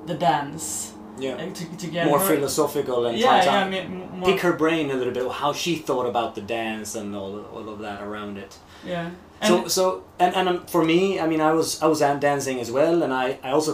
the 0.06 0.14
dance. 0.16 0.94
yeah. 1.20 1.34
uh, 1.36 1.54
to, 1.54 1.64
to 1.78 1.88
get 1.88 2.06
More 2.08 2.20
her- 2.20 2.26
philosophical 2.36 3.06
and 3.08 3.18
Yeah, 3.18 3.44
yeah, 3.44 3.66
I 3.66 3.70
mean, 3.70 4.24
pick 4.24 4.40
her 4.42 4.54
brain 4.54 4.90
a 4.92 4.94
little 4.94 5.14
bit, 5.14 5.30
how 5.32 5.52
she 5.54 5.76
thought 5.76 6.06
about 6.14 6.34
the 6.36 6.42
dance 6.42 6.96
and 7.00 7.16
all, 7.16 7.34
all 7.56 7.68
of 7.70 7.80
that 7.80 8.02
around 8.02 8.38
it. 8.38 8.58
Yeah. 8.86 9.10
so 9.44 9.58
And- 9.58 9.72
so 9.72 9.84
and 10.24 10.32
and 10.36 10.50
um, 10.50 10.66
for 10.74 10.84
me, 10.84 11.20
I 11.24 11.28
mean, 11.28 11.42
I 11.42 11.52
was 11.60 11.82
I 11.84 11.88
was 11.88 12.00
dancing 12.22 12.60
as 12.60 12.70
well, 12.72 13.04
and 13.04 13.12
I 13.14 13.26
I 13.48 13.50
also 13.58 13.72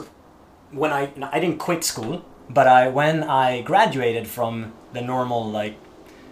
when 0.82 0.92
I 0.92 1.02
I 1.36 1.40
didn't 1.40 1.60
quit 1.68 1.84
school, 1.84 2.16
but 2.50 2.66
I 2.68 2.82
when 3.00 3.18
I 3.24 3.62
graduated 3.62 4.26
from 4.28 4.74
the 4.94 5.02
normal 5.02 5.42
like 5.62 5.76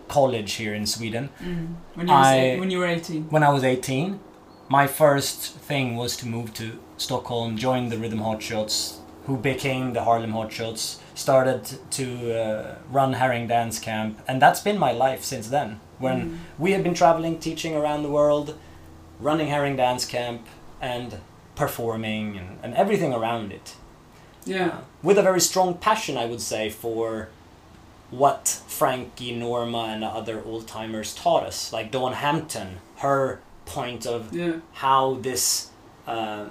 college 0.08 0.54
here 0.54 0.74
in 0.76 0.86
Sweden 0.86 1.30
Mm, 1.42 1.76
when 1.96 2.08
you 2.08 2.14
were 2.14 2.20
I- 2.20 2.58
when 2.60 2.70
you 2.72 2.80
were 2.80 2.88
18. 2.88 3.24
when 3.30 3.44
I 3.44 3.50
was 3.50 3.64
eighteen, 3.64 4.20
my 4.70 4.88
first 4.88 5.38
thing 5.68 5.96
was 5.98 6.16
to 6.18 6.28
move 6.28 6.54
to 6.54 6.64
Stockholm, 6.98 7.58
join 7.58 7.90
the 7.90 7.98
Rhythm 7.98 8.20
Hotshots, 8.20 8.98
who 9.28 9.38
became 9.38 9.94
the 9.94 10.04
Harlem 10.04 10.34
Hotshots, 10.34 10.98
started 11.16 11.62
to 11.92 12.06
uh, 12.34 12.76
run 12.92 13.14
Herräng 13.16 13.48
Dance 13.48 13.80
Camp, 13.80 14.20
and 14.28 14.42
that's 14.42 14.62
been 14.62 14.78
my 14.80 14.92
life 14.92 15.24
since 15.24 15.48
then. 15.50 15.80
When 16.00 16.18
Mm. 16.22 16.38
we 16.60 16.72
have 16.74 16.84
been 16.84 16.94
traveling, 16.96 17.40
teaching 17.40 17.76
around 17.76 18.04
the 18.04 18.10
world, 18.10 18.56
running 19.20 19.48
Herräng 19.50 19.78
Dance 19.78 20.06
Camp, 20.06 20.42
and 20.82 21.18
performing 21.56 22.38
and, 22.38 22.50
and 22.64 22.74
everything 22.76 23.14
around 23.14 23.52
it. 23.52 23.76
Yeah. 24.46 24.72
With 25.02 25.18
a 25.18 25.22
very 25.22 25.40
strong 25.40 25.76
passion, 25.76 26.18
I 26.18 26.26
would 26.26 26.42
say, 26.42 26.70
for 26.70 27.30
what 28.22 28.44
Frankie, 28.68 29.34
Norma, 29.44 29.84
and 29.94 30.04
other 30.04 30.38
old 30.50 30.64
timers 30.68 31.10
taught 31.24 31.44
us. 31.52 31.74
Like 31.76 31.88
Dawn 31.92 32.14
Hampton, 32.14 32.70
her 33.06 33.40
point 33.66 34.06
of 34.06 34.20
Yeah. 34.34 34.54
how 34.84 35.04
this 35.28 35.70
uh, 36.08 36.46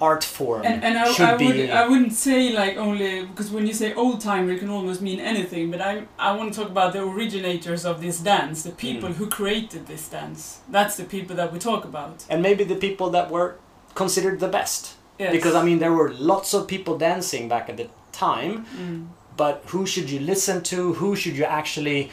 art 0.00 0.24
form 0.24 0.62
And, 0.70 0.78
and 0.86 0.94
I, 0.98 1.04
should 1.12 1.26
I, 1.34 1.36
be. 1.36 1.46
would, 1.46 1.70
I 1.70 1.88
wouldn't 1.90 2.12
say 2.12 2.40
like 2.52 2.76
only 2.76 3.24
because 3.30 3.50
when 3.54 3.64
you 3.68 3.72
say 3.82 3.88
old 3.94 4.20
timer 4.20 4.50
it 4.52 4.58
can 4.58 4.68
almost 4.68 5.00
mean 5.08 5.20
anything 5.20 5.70
but 5.70 5.80
I, 5.80 5.92
I 6.18 6.32
want 6.36 6.52
to 6.52 6.60
talk 6.60 6.68
about 6.76 6.92
the 6.92 7.02
originators 7.02 7.82
of 7.90 8.00
this 8.02 8.18
dance 8.32 8.58
the 8.64 8.72
people 8.86 9.08
Mm. 9.10 9.14
who 9.14 9.26
created 9.38 9.82
this 9.86 10.04
dance 10.08 10.42
that's 10.76 10.96
the 11.00 11.04
people 11.04 11.34
that 11.36 11.48
we 11.52 11.58
talk 11.70 11.82
about 11.92 12.24
and 12.28 12.42
maybe 12.42 12.64
the 12.64 12.80
people 12.86 13.08
that 13.16 13.30
were 13.30 13.50
considered 13.94 14.40
the 14.40 14.48
best. 14.58 14.96
yes. 15.18 15.30
Because 15.32 15.54
I 15.54 15.62
mean, 15.68 15.78
there 15.78 15.92
were 16.00 16.10
lots 16.32 16.52
of 16.54 16.66
people 16.74 16.98
dancing 16.98 17.48
back 17.48 17.68
at 17.70 17.76
the 17.76 17.88
time, 18.26 18.66
mm. 18.76 19.06
But 19.36 19.62
who 19.66 19.86
should 19.86 20.10
you 20.10 20.20
listen 20.20 20.62
to? 20.64 20.94
Who 20.94 21.16
should 21.16 21.36
you 21.36 21.44
actually, 21.44 22.10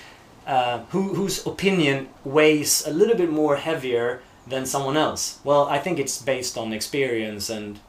uh, 0.48 0.80
who 0.90 1.16
whose 1.16 1.46
opinion 1.46 2.10
weighs 2.24 2.86
a 2.88 2.92
little 2.92 3.16
bit 3.16 3.32
more 3.32 3.58
heavier 3.58 4.22
than 4.48 4.66
someone 4.66 4.98
else? 4.98 5.40
Well, 5.44 5.68
I 5.68 5.80
think 5.80 6.00
it's 6.00 6.22
based 6.22 6.58
on 6.58 6.74
experience 6.74 7.50
and 7.50 7.80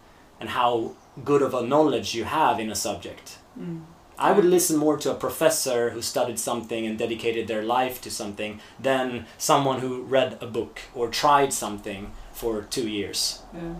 and 0.41 0.51
how 0.51 0.93
good 1.25 1.43
of 1.43 1.55
a 1.55 1.63
knowledge 1.63 2.15
you 2.15 2.25
have 2.25 2.59
in 2.59 2.71
a 2.71 2.75
subject. 2.75 3.39
Mm. 3.59 3.83
I 4.19 4.33
would 4.33 4.45
listen 4.45 4.77
more 4.77 4.97
to 4.99 5.11
a 5.11 5.15
professor 5.15 5.91
who 5.91 6.03
studied 6.03 6.39
something 6.39 6.87
and 6.87 6.99
dedicated 6.99 7.49
their 7.49 7.63
life 7.63 8.01
to 8.03 8.11
something 8.11 8.61
than 8.79 9.27
someone 9.39 9.81
who 9.81 10.03
read 10.03 10.39
a 10.41 10.47
book 10.47 10.81
or 10.95 11.09
tried 11.09 11.53
something 11.53 12.13
for 12.33 12.63
two 12.63 12.89
years 12.89 13.43
yeah. 13.53 13.75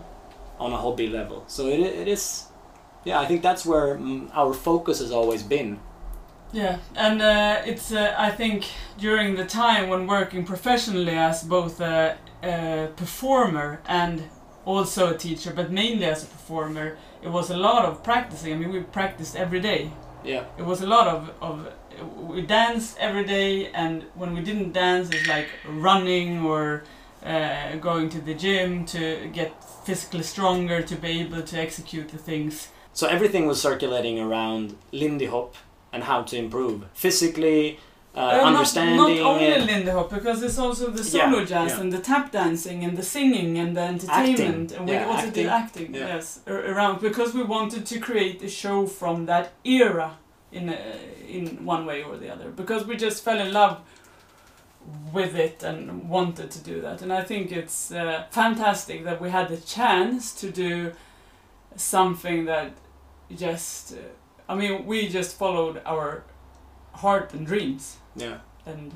on 0.59 0.73
a 0.73 0.77
hobby 0.77 1.07
level. 1.07 1.45
So 1.47 1.67
it, 1.67 1.79
it 1.79 2.07
is, 2.07 2.45
yeah, 3.05 3.19
I 3.19 3.25
think 3.25 3.41
that's 3.41 3.65
where 3.65 3.95
mm, 3.97 4.29
our 4.33 4.53
focus 4.53 4.99
has 4.99 5.11
always 5.11 5.43
been. 5.43 5.79
Yeah, 6.51 6.77
and 6.95 7.21
uh, 7.21 7.61
it's 7.65 7.91
uh, 7.91 8.13
I 8.17 8.29
think 8.29 8.65
during 8.97 9.35
the 9.35 9.45
time 9.45 9.89
when 9.89 10.05
working 10.05 10.45
professionally 10.45 11.17
as 11.17 11.43
both 11.43 11.81
a, 11.81 12.17
a 12.43 12.89
performer 12.95 13.81
and 13.87 14.23
also 14.65 15.13
a 15.13 15.17
teacher, 15.17 15.51
but 15.55 15.71
mainly 15.71 16.05
as 16.05 16.23
a 16.23 16.27
performer, 16.27 16.97
it 17.23 17.29
was 17.29 17.49
a 17.49 17.57
lot 17.57 17.85
of 17.85 18.03
practicing. 18.03 18.53
I 18.53 18.57
mean, 18.57 18.71
we 18.71 18.81
practiced 18.81 19.35
every 19.35 19.59
day. 19.61 19.91
Yeah, 20.23 20.45
It 20.57 20.63
was 20.63 20.81
a 20.81 20.87
lot 20.87 21.07
of 21.07 21.31
of 21.41 21.67
we 22.17 22.41
danced 22.41 22.97
every 22.99 23.25
day, 23.25 23.67
and 23.73 24.03
when 24.15 24.33
we 24.33 24.41
didn't 24.41 24.73
dance, 24.73 25.09
it's 25.09 25.27
like 25.27 25.49
running 25.67 26.45
or 26.45 26.83
uh, 27.25 27.75
going 27.77 28.09
to 28.09 28.21
the 28.21 28.33
gym 28.33 28.85
to 28.85 29.29
get 29.33 29.51
physically 29.85 30.23
stronger 30.23 30.81
to 30.81 30.95
be 30.95 31.21
able 31.21 31.41
to 31.41 31.57
execute 31.59 32.09
the 32.09 32.17
things. 32.17 32.69
So 32.93 33.07
everything 33.07 33.47
was 33.47 33.61
circulating 33.61 34.19
around 34.19 34.75
Lindy 34.91 35.25
Hop 35.25 35.55
and 35.91 36.03
how 36.03 36.21
to 36.23 36.35
improve 36.37 36.85
physically, 36.93 37.79
uh, 38.15 38.19
Uh, 38.19 38.45
understanding. 38.49 38.95
Not, 38.97 39.31
only 39.31 39.53
uh, 39.53 39.65
Lindy 39.65 39.91
Hop, 39.91 40.09
because 40.09 40.43
it's 40.43 40.59
also 40.59 40.85
the 40.91 41.03
Yeah, 41.03 41.31
solo 41.31 41.45
jazz 41.45 41.71
yeah. 41.71 41.79
and 41.81 41.91
the 41.91 41.99
tap 41.99 42.31
dancing 42.31 42.83
and 42.85 42.95
the 42.95 43.03
singing 43.03 43.57
and 43.57 43.75
the 43.77 43.81
entertainment. 43.81 44.71
Acting. 44.71 44.77
And 44.77 44.87
we 44.89 44.93
Yeah, 44.95 45.07
also 45.07 45.27
acting. 45.27 45.43
did 45.43 45.47
acting, 45.47 45.93
Yeah. 45.95 46.07
yes, 46.15 46.39
around 46.47 47.01
because 47.01 47.33
we 47.33 47.43
wanted 47.43 47.83
to 47.91 47.99
create 47.99 48.43
a 48.43 48.49
show 48.49 48.85
from 48.99 49.25
that 49.25 49.45
era 49.63 50.09
in 50.51 50.69
a, 50.69 50.77
in 51.27 51.65
one 51.65 51.83
way 51.85 52.03
or 52.03 52.15
the 52.17 52.29
other. 52.33 52.49
Because 52.61 52.85
we 52.85 52.95
just 52.95 53.23
fell 53.23 53.39
in 53.39 53.51
love 53.51 53.77
with 55.13 55.33
it 55.35 55.63
and 55.63 56.07
wanted 56.09 56.51
to 56.51 56.59
do 56.71 56.81
that. 56.81 57.01
And 57.01 57.11
I 57.11 57.23
think 57.23 57.51
it's 57.51 57.91
uh, 57.91 58.25
fantastic 58.31 59.03
that 59.05 59.19
we 59.21 59.29
had 59.31 59.47
the 59.49 59.57
chance 59.57 60.33
to 60.41 60.47
do 60.51 60.91
something 61.75 62.45
that 62.45 62.71
just. 63.35 63.93
Uh, 63.93 63.97
I 64.47 64.55
mean, 64.55 64.85
we 64.85 65.07
just 65.07 65.37
followed 65.37 65.81
our 65.85 66.23
heart 66.93 67.33
and 67.33 67.45
dreams, 67.47 67.97
yeah, 68.15 68.39
and 68.65 68.93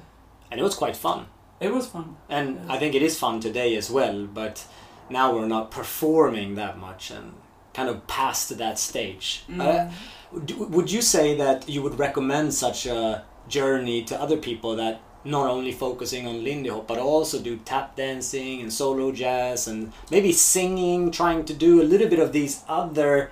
and 0.51 0.59
it 0.59 0.63
was 0.63 0.75
quite 0.75 0.95
fun. 0.95 1.27
it 1.59 1.73
was 1.73 1.87
fun. 1.87 2.17
And. 2.29 2.59
I 2.69 2.77
think 2.77 2.95
it 2.95 3.01
is 3.01 3.17
fun 3.17 3.39
today 3.39 3.75
as 3.75 3.89
well, 3.89 4.27
but 4.27 4.65
now 5.09 5.33
we're 5.33 5.47
not 5.47 5.71
performing 5.71 6.55
that 6.55 6.77
much 6.77 7.11
and 7.11 7.33
kind 7.73 7.89
of 7.89 8.07
past 8.07 8.57
that 8.57 8.79
stage. 8.79 9.43
Mm. 9.49 9.61
Uh, 9.61 9.91
would 10.31 10.91
you 10.91 11.01
say 11.01 11.37
that 11.37 11.69
you 11.69 11.81
would 11.81 11.97
recommend 11.99 12.53
such 12.53 12.85
a 12.85 13.23
journey 13.47 14.03
to 14.03 14.19
other 14.19 14.37
people 14.37 14.75
that 14.75 14.99
not 15.23 15.49
only 15.49 15.71
focusing 15.71 16.27
on 16.27 16.43
Lindy 16.43 16.69
Hop 16.69 16.87
but 16.87 16.97
also 16.97 17.39
do 17.39 17.57
tap 17.57 17.95
dancing 17.95 18.61
and 18.61 18.71
solo 18.71 19.11
jazz 19.11 19.67
and 19.67 19.93
maybe 20.09 20.31
singing, 20.31 21.11
trying 21.11 21.45
to 21.45 21.53
do 21.53 21.81
a 21.81 21.85
little 21.85 22.07
bit 22.09 22.19
of 22.19 22.33
these 22.33 22.63
other 22.67 23.31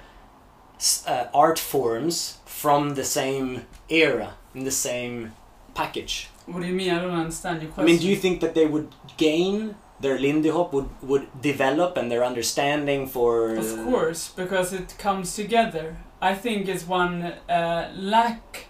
uh, 1.07 1.25
art 1.33 1.59
forms 1.59 2.37
from 2.45 2.95
the 2.95 3.03
same 3.03 3.65
era 3.89 4.33
in 4.53 4.63
the 4.63 4.71
same 4.71 5.33
package? 5.73 6.29
What 6.45 6.61
do 6.61 6.67
you 6.67 6.73
mean? 6.73 6.91
I 6.91 7.01
don't 7.01 7.11
understand 7.11 7.61
your 7.61 7.71
question. 7.71 7.89
I 7.89 7.91
mean, 7.91 8.01
do 8.01 8.07
you 8.07 8.15
think 8.15 8.41
that 8.41 8.53
they 8.53 8.65
would 8.65 8.93
gain 9.17 9.75
their 9.99 10.19
Lindy 10.19 10.49
Hop 10.49 10.73
would 10.73 10.89
would 11.01 11.41
develop 11.41 11.97
and 11.97 12.11
their 12.11 12.23
understanding 12.23 13.07
for? 13.07 13.55
Of 13.55 13.83
course, 13.83 14.29
because 14.29 14.73
it 14.73 14.95
comes 14.97 15.35
together. 15.35 15.97
I 16.21 16.35
think 16.35 16.67
it's 16.67 16.87
one 16.87 17.33
uh, 17.49 17.91
lack 17.95 18.67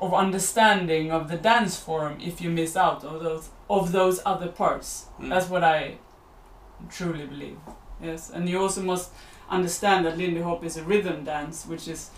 of 0.00 0.12
understanding 0.12 1.10
of 1.10 1.28
the 1.28 1.36
dance 1.36 1.76
form 1.76 2.18
if 2.20 2.40
you 2.40 2.50
miss 2.50 2.76
out 2.76 3.04
of 3.04 3.22
those 3.22 3.50
of 3.68 3.92
those 3.92 4.20
other 4.26 4.48
parts. 4.48 5.06
Mm. 5.20 5.30
That's 5.30 5.48
what 5.48 5.64
I 5.64 5.98
truly 6.90 7.26
believe. 7.26 7.58
Yes, 8.02 8.30
and 8.30 8.48
you 8.48 8.60
also 8.60 8.82
must 8.82 9.10
understand 9.50 10.04
that 10.06 10.16
Lindy 10.18 10.40
Hop 10.42 10.64
is 10.64 10.76
a 10.76 10.82
rhythm 10.82 11.24
dance, 11.24 11.64
which 11.66 11.88
is 11.88 12.10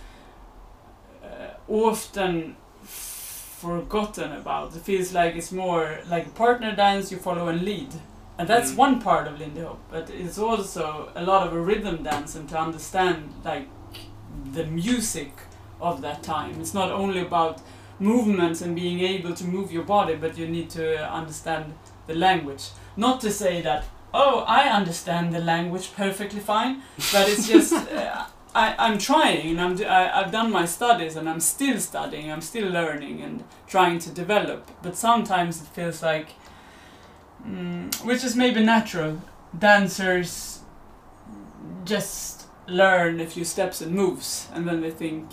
uh, 1.23 1.49
often 1.69 2.57
forgotten 2.83 4.33
about. 4.33 4.75
It 4.77 4.83
feels 4.83 5.12
like 5.12 5.35
it's 5.37 5.53
more 5.53 5.99
like 6.09 6.27
a 6.27 6.31
partner 6.31 6.75
dance 6.75 7.11
you 7.11 7.19
follow 7.19 7.49
and 7.49 7.62
lead. 7.62 7.89
And 8.39 8.47
that's 8.49 8.73
Mm. 8.73 8.77
one 8.77 9.01
part 9.01 9.27
of 9.27 9.39
Lindy 9.39 9.62
Hop, 9.62 9.79
but 9.91 10.11
it's 10.11 10.39
also 10.39 11.11
a 11.15 11.23
lot 11.25 11.47
of 11.47 11.53
a 11.55 11.61
rhythm 11.61 12.03
dance 12.03 12.35
and 12.35 12.49
to 12.51 12.59
understand 12.59 13.33
like 13.45 13.67
the 14.53 14.65
music 14.65 15.33
of 15.81 16.01
that 16.03 16.23
time. 16.23 16.61
It's 16.61 16.75
not 16.75 16.91
only 16.93 17.21
about 17.21 17.61
movements 17.99 18.61
and 18.61 18.75
being 18.75 19.01
able 19.01 19.33
to 19.35 19.45
move 19.45 19.73
your 19.73 19.85
body, 19.85 20.17
but 20.17 20.37
you 20.37 20.47
need 20.47 20.69
to 20.71 21.11
understand 21.11 21.73
the 22.07 22.15
language. 22.15 22.65
Not 22.97 23.21
to 23.23 23.31
say 23.31 23.62
that, 23.62 23.85
oh, 24.16 24.44
I 24.46 24.68
understand 24.68 25.35
the 25.35 25.40
language 25.40 25.94
perfectly 25.94 26.40
fine, 26.40 26.83
but 27.12 27.29
it's 27.29 27.46
just 27.46 27.72
uh, 27.92 28.26
I, 28.55 28.74
I'm 28.79 28.98
trying. 28.98 29.50
And 29.50 29.61
I'm, 29.61 29.87
I, 29.87 30.20
I've 30.20 30.33
done 30.33 30.50
my 30.50 30.64
studies 30.64 31.14
and 31.16 31.29
I'm 31.29 31.40
still 31.40 31.79
studying, 31.79 32.33
I'm 32.33 32.40
still 32.40 32.68
learning 32.68 33.20
and 33.20 33.44
trying 33.66 33.98
to 34.00 34.11
develop. 34.11 34.70
But 34.83 34.96
sometimes 34.96 35.62
it 35.62 35.68
feels 35.68 36.02
like, 36.02 36.29
mm, 37.46 37.94
which 38.05 38.24
is 38.24 38.35
maybe 38.35 38.64
natural, 38.64 39.22
dancers 39.57 40.61
just 41.85 42.46
learn 42.66 43.20
a 43.20 43.26
few 43.26 43.44
steps 43.44 43.81
and 43.81 43.92
moves 43.92 44.48
and 44.52 44.66
then 44.66 44.81
they 44.81 44.90
think 44.90 45.31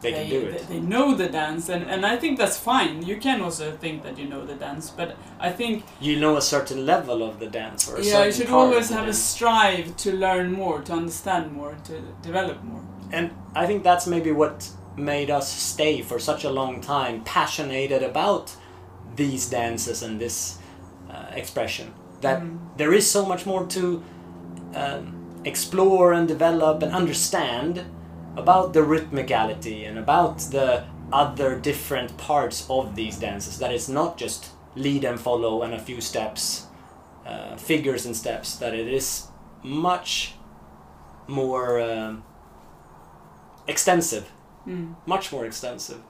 they 0.00 0.12
can 0.12 0.28
do 0.30 0.40
it. 0.46 0.68
They, 0.68 0.74
they 0.74 0.80
know 0.80 1.14
the 1.14 1.28
dance, 1.28 1.68
and, 1.68 1.82
and 1.90 2.06
I 2.06 2.16
think 2.16 2.38
that's 2.38 2.56
fine. 2.56 3.02
You 3.04 3.16
can 3.16 3.40
also 3.40 3.72
think 3.76 4.02
that 4.04 4.16
you 4.18 4.28
know 4.28 4.46
the 4.46 4.54
dance, 4.54 4.90
but 4.90 5.16
I 5.40 5.50
think 5.50 5.84
you 6.00 6.18
know 6.20 6.36
a 6.36 6.42
certain 6.42 6.86
level 6.86 7.22
of 7.22 7.38
the 7.40 7.48
dance 7.48 7.88
or 7.88 7.96
a 7.96 8.02
yeah, 8.02 8.24
you 8.24 8.32
should 8.32 8.50
always 8.50 8.90
have 8.90 9.08
a 9.08 9.12
strive 9.12 9.96
to 9.98 10.12
learn 10.12 10.52
more, 10.52 10.80
to 10.82 10.92
understand 10.92 11.52
more, 11.52 11.76
to 11.84 12.00
develop 12.22 12.62
more. 12.62 12.82
and 13.12 13.30
I 13.54 13.66
think 13.66 13.82
that's 13.84 14.06
maybe 14.06 14.30
what 14.32 14.70
made 14.96 15.30
us 15.30 15.48
stay 15.52 16.02
for 16.02 16.18
such 16.18 16.44
a 16.44 16.50
long 16.50 16.80
time 16.80 17.22
passionate 17.24 18.02
about 18.02 18.54
these 19.16 19.48
dances 19.50 20.02
and 20.02 20.20
this 20.20 20.58
uh, 21.10 21.26
expression 21.34 21.92
that 22.20 22.40
Mm. 22.42 22.58
there 22.76 22.92
is 22.92 23.10
so 23.10 23.24
much 23.24 23.46
more 23.46 23.64
to 23.66 24.02
um, 24.74 25.14
explore 25.44 26.12
and 26.12 26.26
develop 26.28 26.82
and 26.82 26.92
understand 26.92 27.84
about 28.42 28.72
the 28.72 28.80
rhythmicality 28.80 29.88
and 29.88 29.98
about 29.98 30.38
the 30.50 30.84
other 31.12 31.58
different 31.58 32.16
parts 32.18 32.66
of 32.68 32.94
these 32.94 33.18
dances 33.18 33.58
that 33.58 33.72
it's 33.72 33.88
not 33.88 34.16
just 34.20 34.50
lead 34.76 35.04
and 35.04 35.18
follow 35.20 35.62
and 35.62 35.74
a 35.74 35.78
few 35.78 36.00
steps 36.00 36.66
uh, 37.26 37.56
figures 37.56 38.06
and 38.06 38.14
steps 38.16 38.56
that 38.56 38.74
it 38.74 38.88
is 38.88 39.28
much 39.62 40.34
more 41.26 41.80
um, 41.80 42.22
extensive 43.66 44.30
Mm. 44.66 44.96
much 45.06 45.32
more 45.32 45.46
extensive 45.46 46.00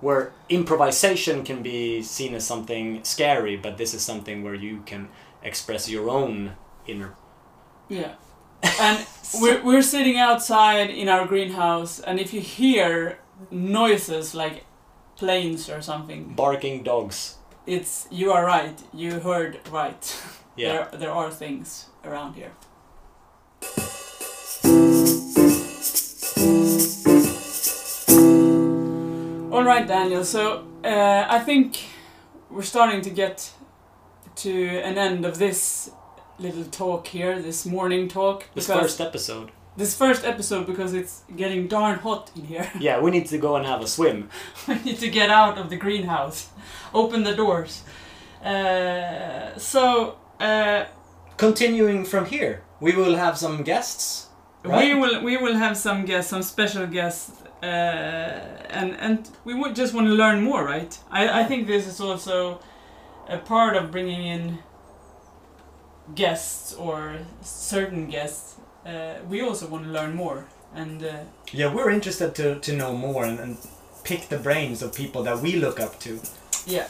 where 0.00 0.32
improvisation 0.48 1.42
can 1.42 1.62
be 1.62 2.00
seen 2.02 2.34
as 2.34 2.46
something 2.46 3.02
scary 3.02 3.56
but 3.56 3.76
this 3.76 3.92
is 3.92 4.02
something 4.02 4.44
where 4.44 4.54
you 4.54 4.82
can 4.86 5.08
express 5.42 5.88
your 5.88 6.08
own 6.08 6.52
inner 6.86 7.14
Yeah. 7.88 8.12
And 8.62 9.06
we're, 9.40 9.62
we're 9.62 9.82
sitting 9.82 10.18
outside 10.18 10.90
in 10.90 11.08
our 11.08 11.26
greenhouse, 11.26 12.00
and 12.00 12.18
if 12.18 12.32
you 12.32 12.40
hear 12.40 13.18
noises 13.50 14.34
like 14.34 14.64
planes 15.16 15.68
or 15.68 15.80
something, 15.80 16.34
barking 16.34 16.82
dogs 16.82 17.38
it's 17.68 18.08
you 18.10 18.32
are 18.32 18.44
right. 18.46 18.82
You 18.94 19.20
heard 19.20 19.60
right. 19.70 20.22
yeah 20.56 20.88
There, 20.90 21.00
there 21.00 21.12
are 21.12 21.30
things 21.30 21.86
around 22.02 22.34
here. 22.34 22.52
All 29.52 29.64
right, 29.64 29.86
Daniel. 29.86 30.24
So 30.24 30.66
uh, 30.82 31.26
I 31.28 31.40
think 31.40 31.78
we're 32.50 32.62
starting 32.62 33.02
to 33.02 33.10
get 33.10 33.52
to 34.36 34.52
an 34.78 34.96
end 34.96 35.26
of 35.26 35.38
this 35.38 35.90
little 36.38 36.64
talk 36.64 37.06
here, 37.08 37.40
this 37.40 37.66
morning 37.66 38.08
talk. 38.08 38.46
this 38.54 38.66
first 38.66 39.00
episode 39.00 39.50
this 39.76 39.96
first 39.96 40.24
episode 40.24 40.66
because 40.66 40.92
it's 40.92 41.22
getting 41.36 41.68
darn 41.68 42.00
hot 42.00 42.32
in 42.34 42.44
here. 42.44 42.68
yeah 42.80 43.00
we 43.00 43.12
need 43.12 43.26
to 43.26 43.38
go 43.38 43.54
and 43.54 43.64
have 43.64 43.80
a 43.80 43.86
swim 43.86 44.28
we 44.68 44.74
need 44.82 44.98
to 44.98 45.08
get 45.08 45.30
out 45.30 45.56
of 45.56 45.70
the 45.70 45.76
greenhouse, 45.76 46.48
open 46.92 47.22
the 47.22 47.34
doors. 47.34 47.84
Uh, 48.44 49.56
so 49.56 50.16
uh, 50.40 50.84
continuing 51.36 52.04
from 52.04 52.26
here 52.26 52.62
we 52.80 52.92
will 52.96 53.14
have 53.16 53.38
some 53.38 53.62
guests 53.62 54.28
we 54.64 54.94
will 54.94 55.22
we 55.22 55.36
will 55.36 55.54
have 55.54 55.76
some 55.76 56.04
guests, 56.04 56.30
some 56.30 56.42
special 56.42 56.86
guests, 56.86 57.42
uh, 57.62 57.66
and 58.70 58.96
and 58.98 59.30
we 59.44 59.54
would 59.54 59.74
just 59.74 59.94
want 59.94 60.06
to 60.08 60.12
learn 60.12 60.42
more, 60.42 60.64
right? 60.64 60.98
I 61.10 61.40
I 61.40 61.44
think 61.44 61.66
this 61.66 61.86
is 61.86 62.00
also 62.00 62.60
a 63.28 63.38
part 63.38 63.76
of 63.76 63.90
bringing 63.90 64.26
in 64.26 64.58
guests 66.14 66.74
or 66.74 67.18
certain 67.42 68.08
guests. 68.10 68.56
Uh, 68.86 69.14
we 69.28 69.42
also 69.42 69.66
want 69.66 69.84
to 69.84 69.90
learn 69.90 70.14
more, 70.14 70.46
and 70.74 71.04
uh, 71.04 71.18
yeah 71.52 71.72
we're 71.72 71.90
interested 71.90 72.34
to, 72.34 72.58
to 72.60 72.72
know 72.72 72.96
more 72.96 73.24
and, 73.24 73.38
and 73.38 73.56
pick 74.04 74.28
the 74.28 74.38
brains 74.38 74.82
of 74.82 74.94
people 74.94 75.22
that 75.22 75.38
we 75.40 75.56
look 75.56 75.78
up 75.80 75.98
to 76.00 76.20
Yeah, 76.66 76.86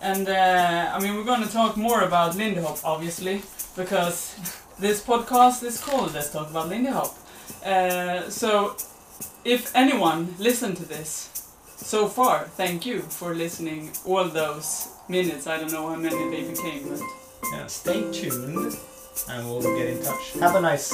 and 0.00 0.28
uh, 0.28 0.92
I 0.94 1.00
mean 1.00 1.16
we're 1.16 1.24
going 1.24 1.42
to 1.42 1.52
talk 1.52 1.76
more 1.76 2.02
about 2.02 2.36
Lindy 2.36 2.60
Hop, 2.60 2.78
obviously, 2.84 3.42
because 3.76 4.36
this 4.78 5.02
podcast 5.04 5.62
is 5.64 5.80
called 5.80 6.14
"Let's 6.14 6.30
Talk 6.30 6.50
About 6.50 6.68
Lindy 6.68 6.90
Hop." 6.90 7.16
Uh, 7.64 8.28
so, 8.30 8.76
if 9.44 9.74
anyone 9.74 10.34
listened 10.38 10.76
to 10.76 10.84
this 10.84 11.28
so 11.76 12.06
far, 12.08 12.44
thank 12.56 12.86
you 12.86 13.00
for 13.00 13.34
listening 13.34 13.90
all 14.06 14.28
those 14.28 14.88
minutes. 15.08 15.46
I 15.46 15.58
don't 15.58 15.72
know 15.72 15.88
how 15.88 15.96
many 15.96 16.16
they 16.30 16.48
became, 16.48 16.88
but 16.88 17.00
yeah, 17.52 17.66
stay 17.66 18.00
tuned 18.12 18.76
and 19.28 19.46
we'll 19.48 19.62
get 19.76 19.88
in 19.88 20.02
touch. 20.02 20.32
Have 20.40 20.56
a 20.56 20.60
nice 20.60 20.92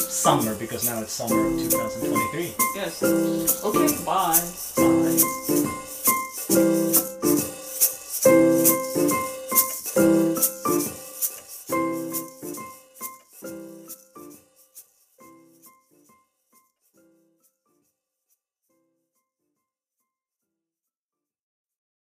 summer 0.00 0.54
because 0.54 0.86
now 0.88 1.00
it's 1.02 1.12
summer 1.12 1.46
of 1.46 1.58
2023. 1.58 2.54
Yes. 2.76 3.02
Okay, 3.64 4.04
bye. 4.04 4.40
Bye. 4.76 5.18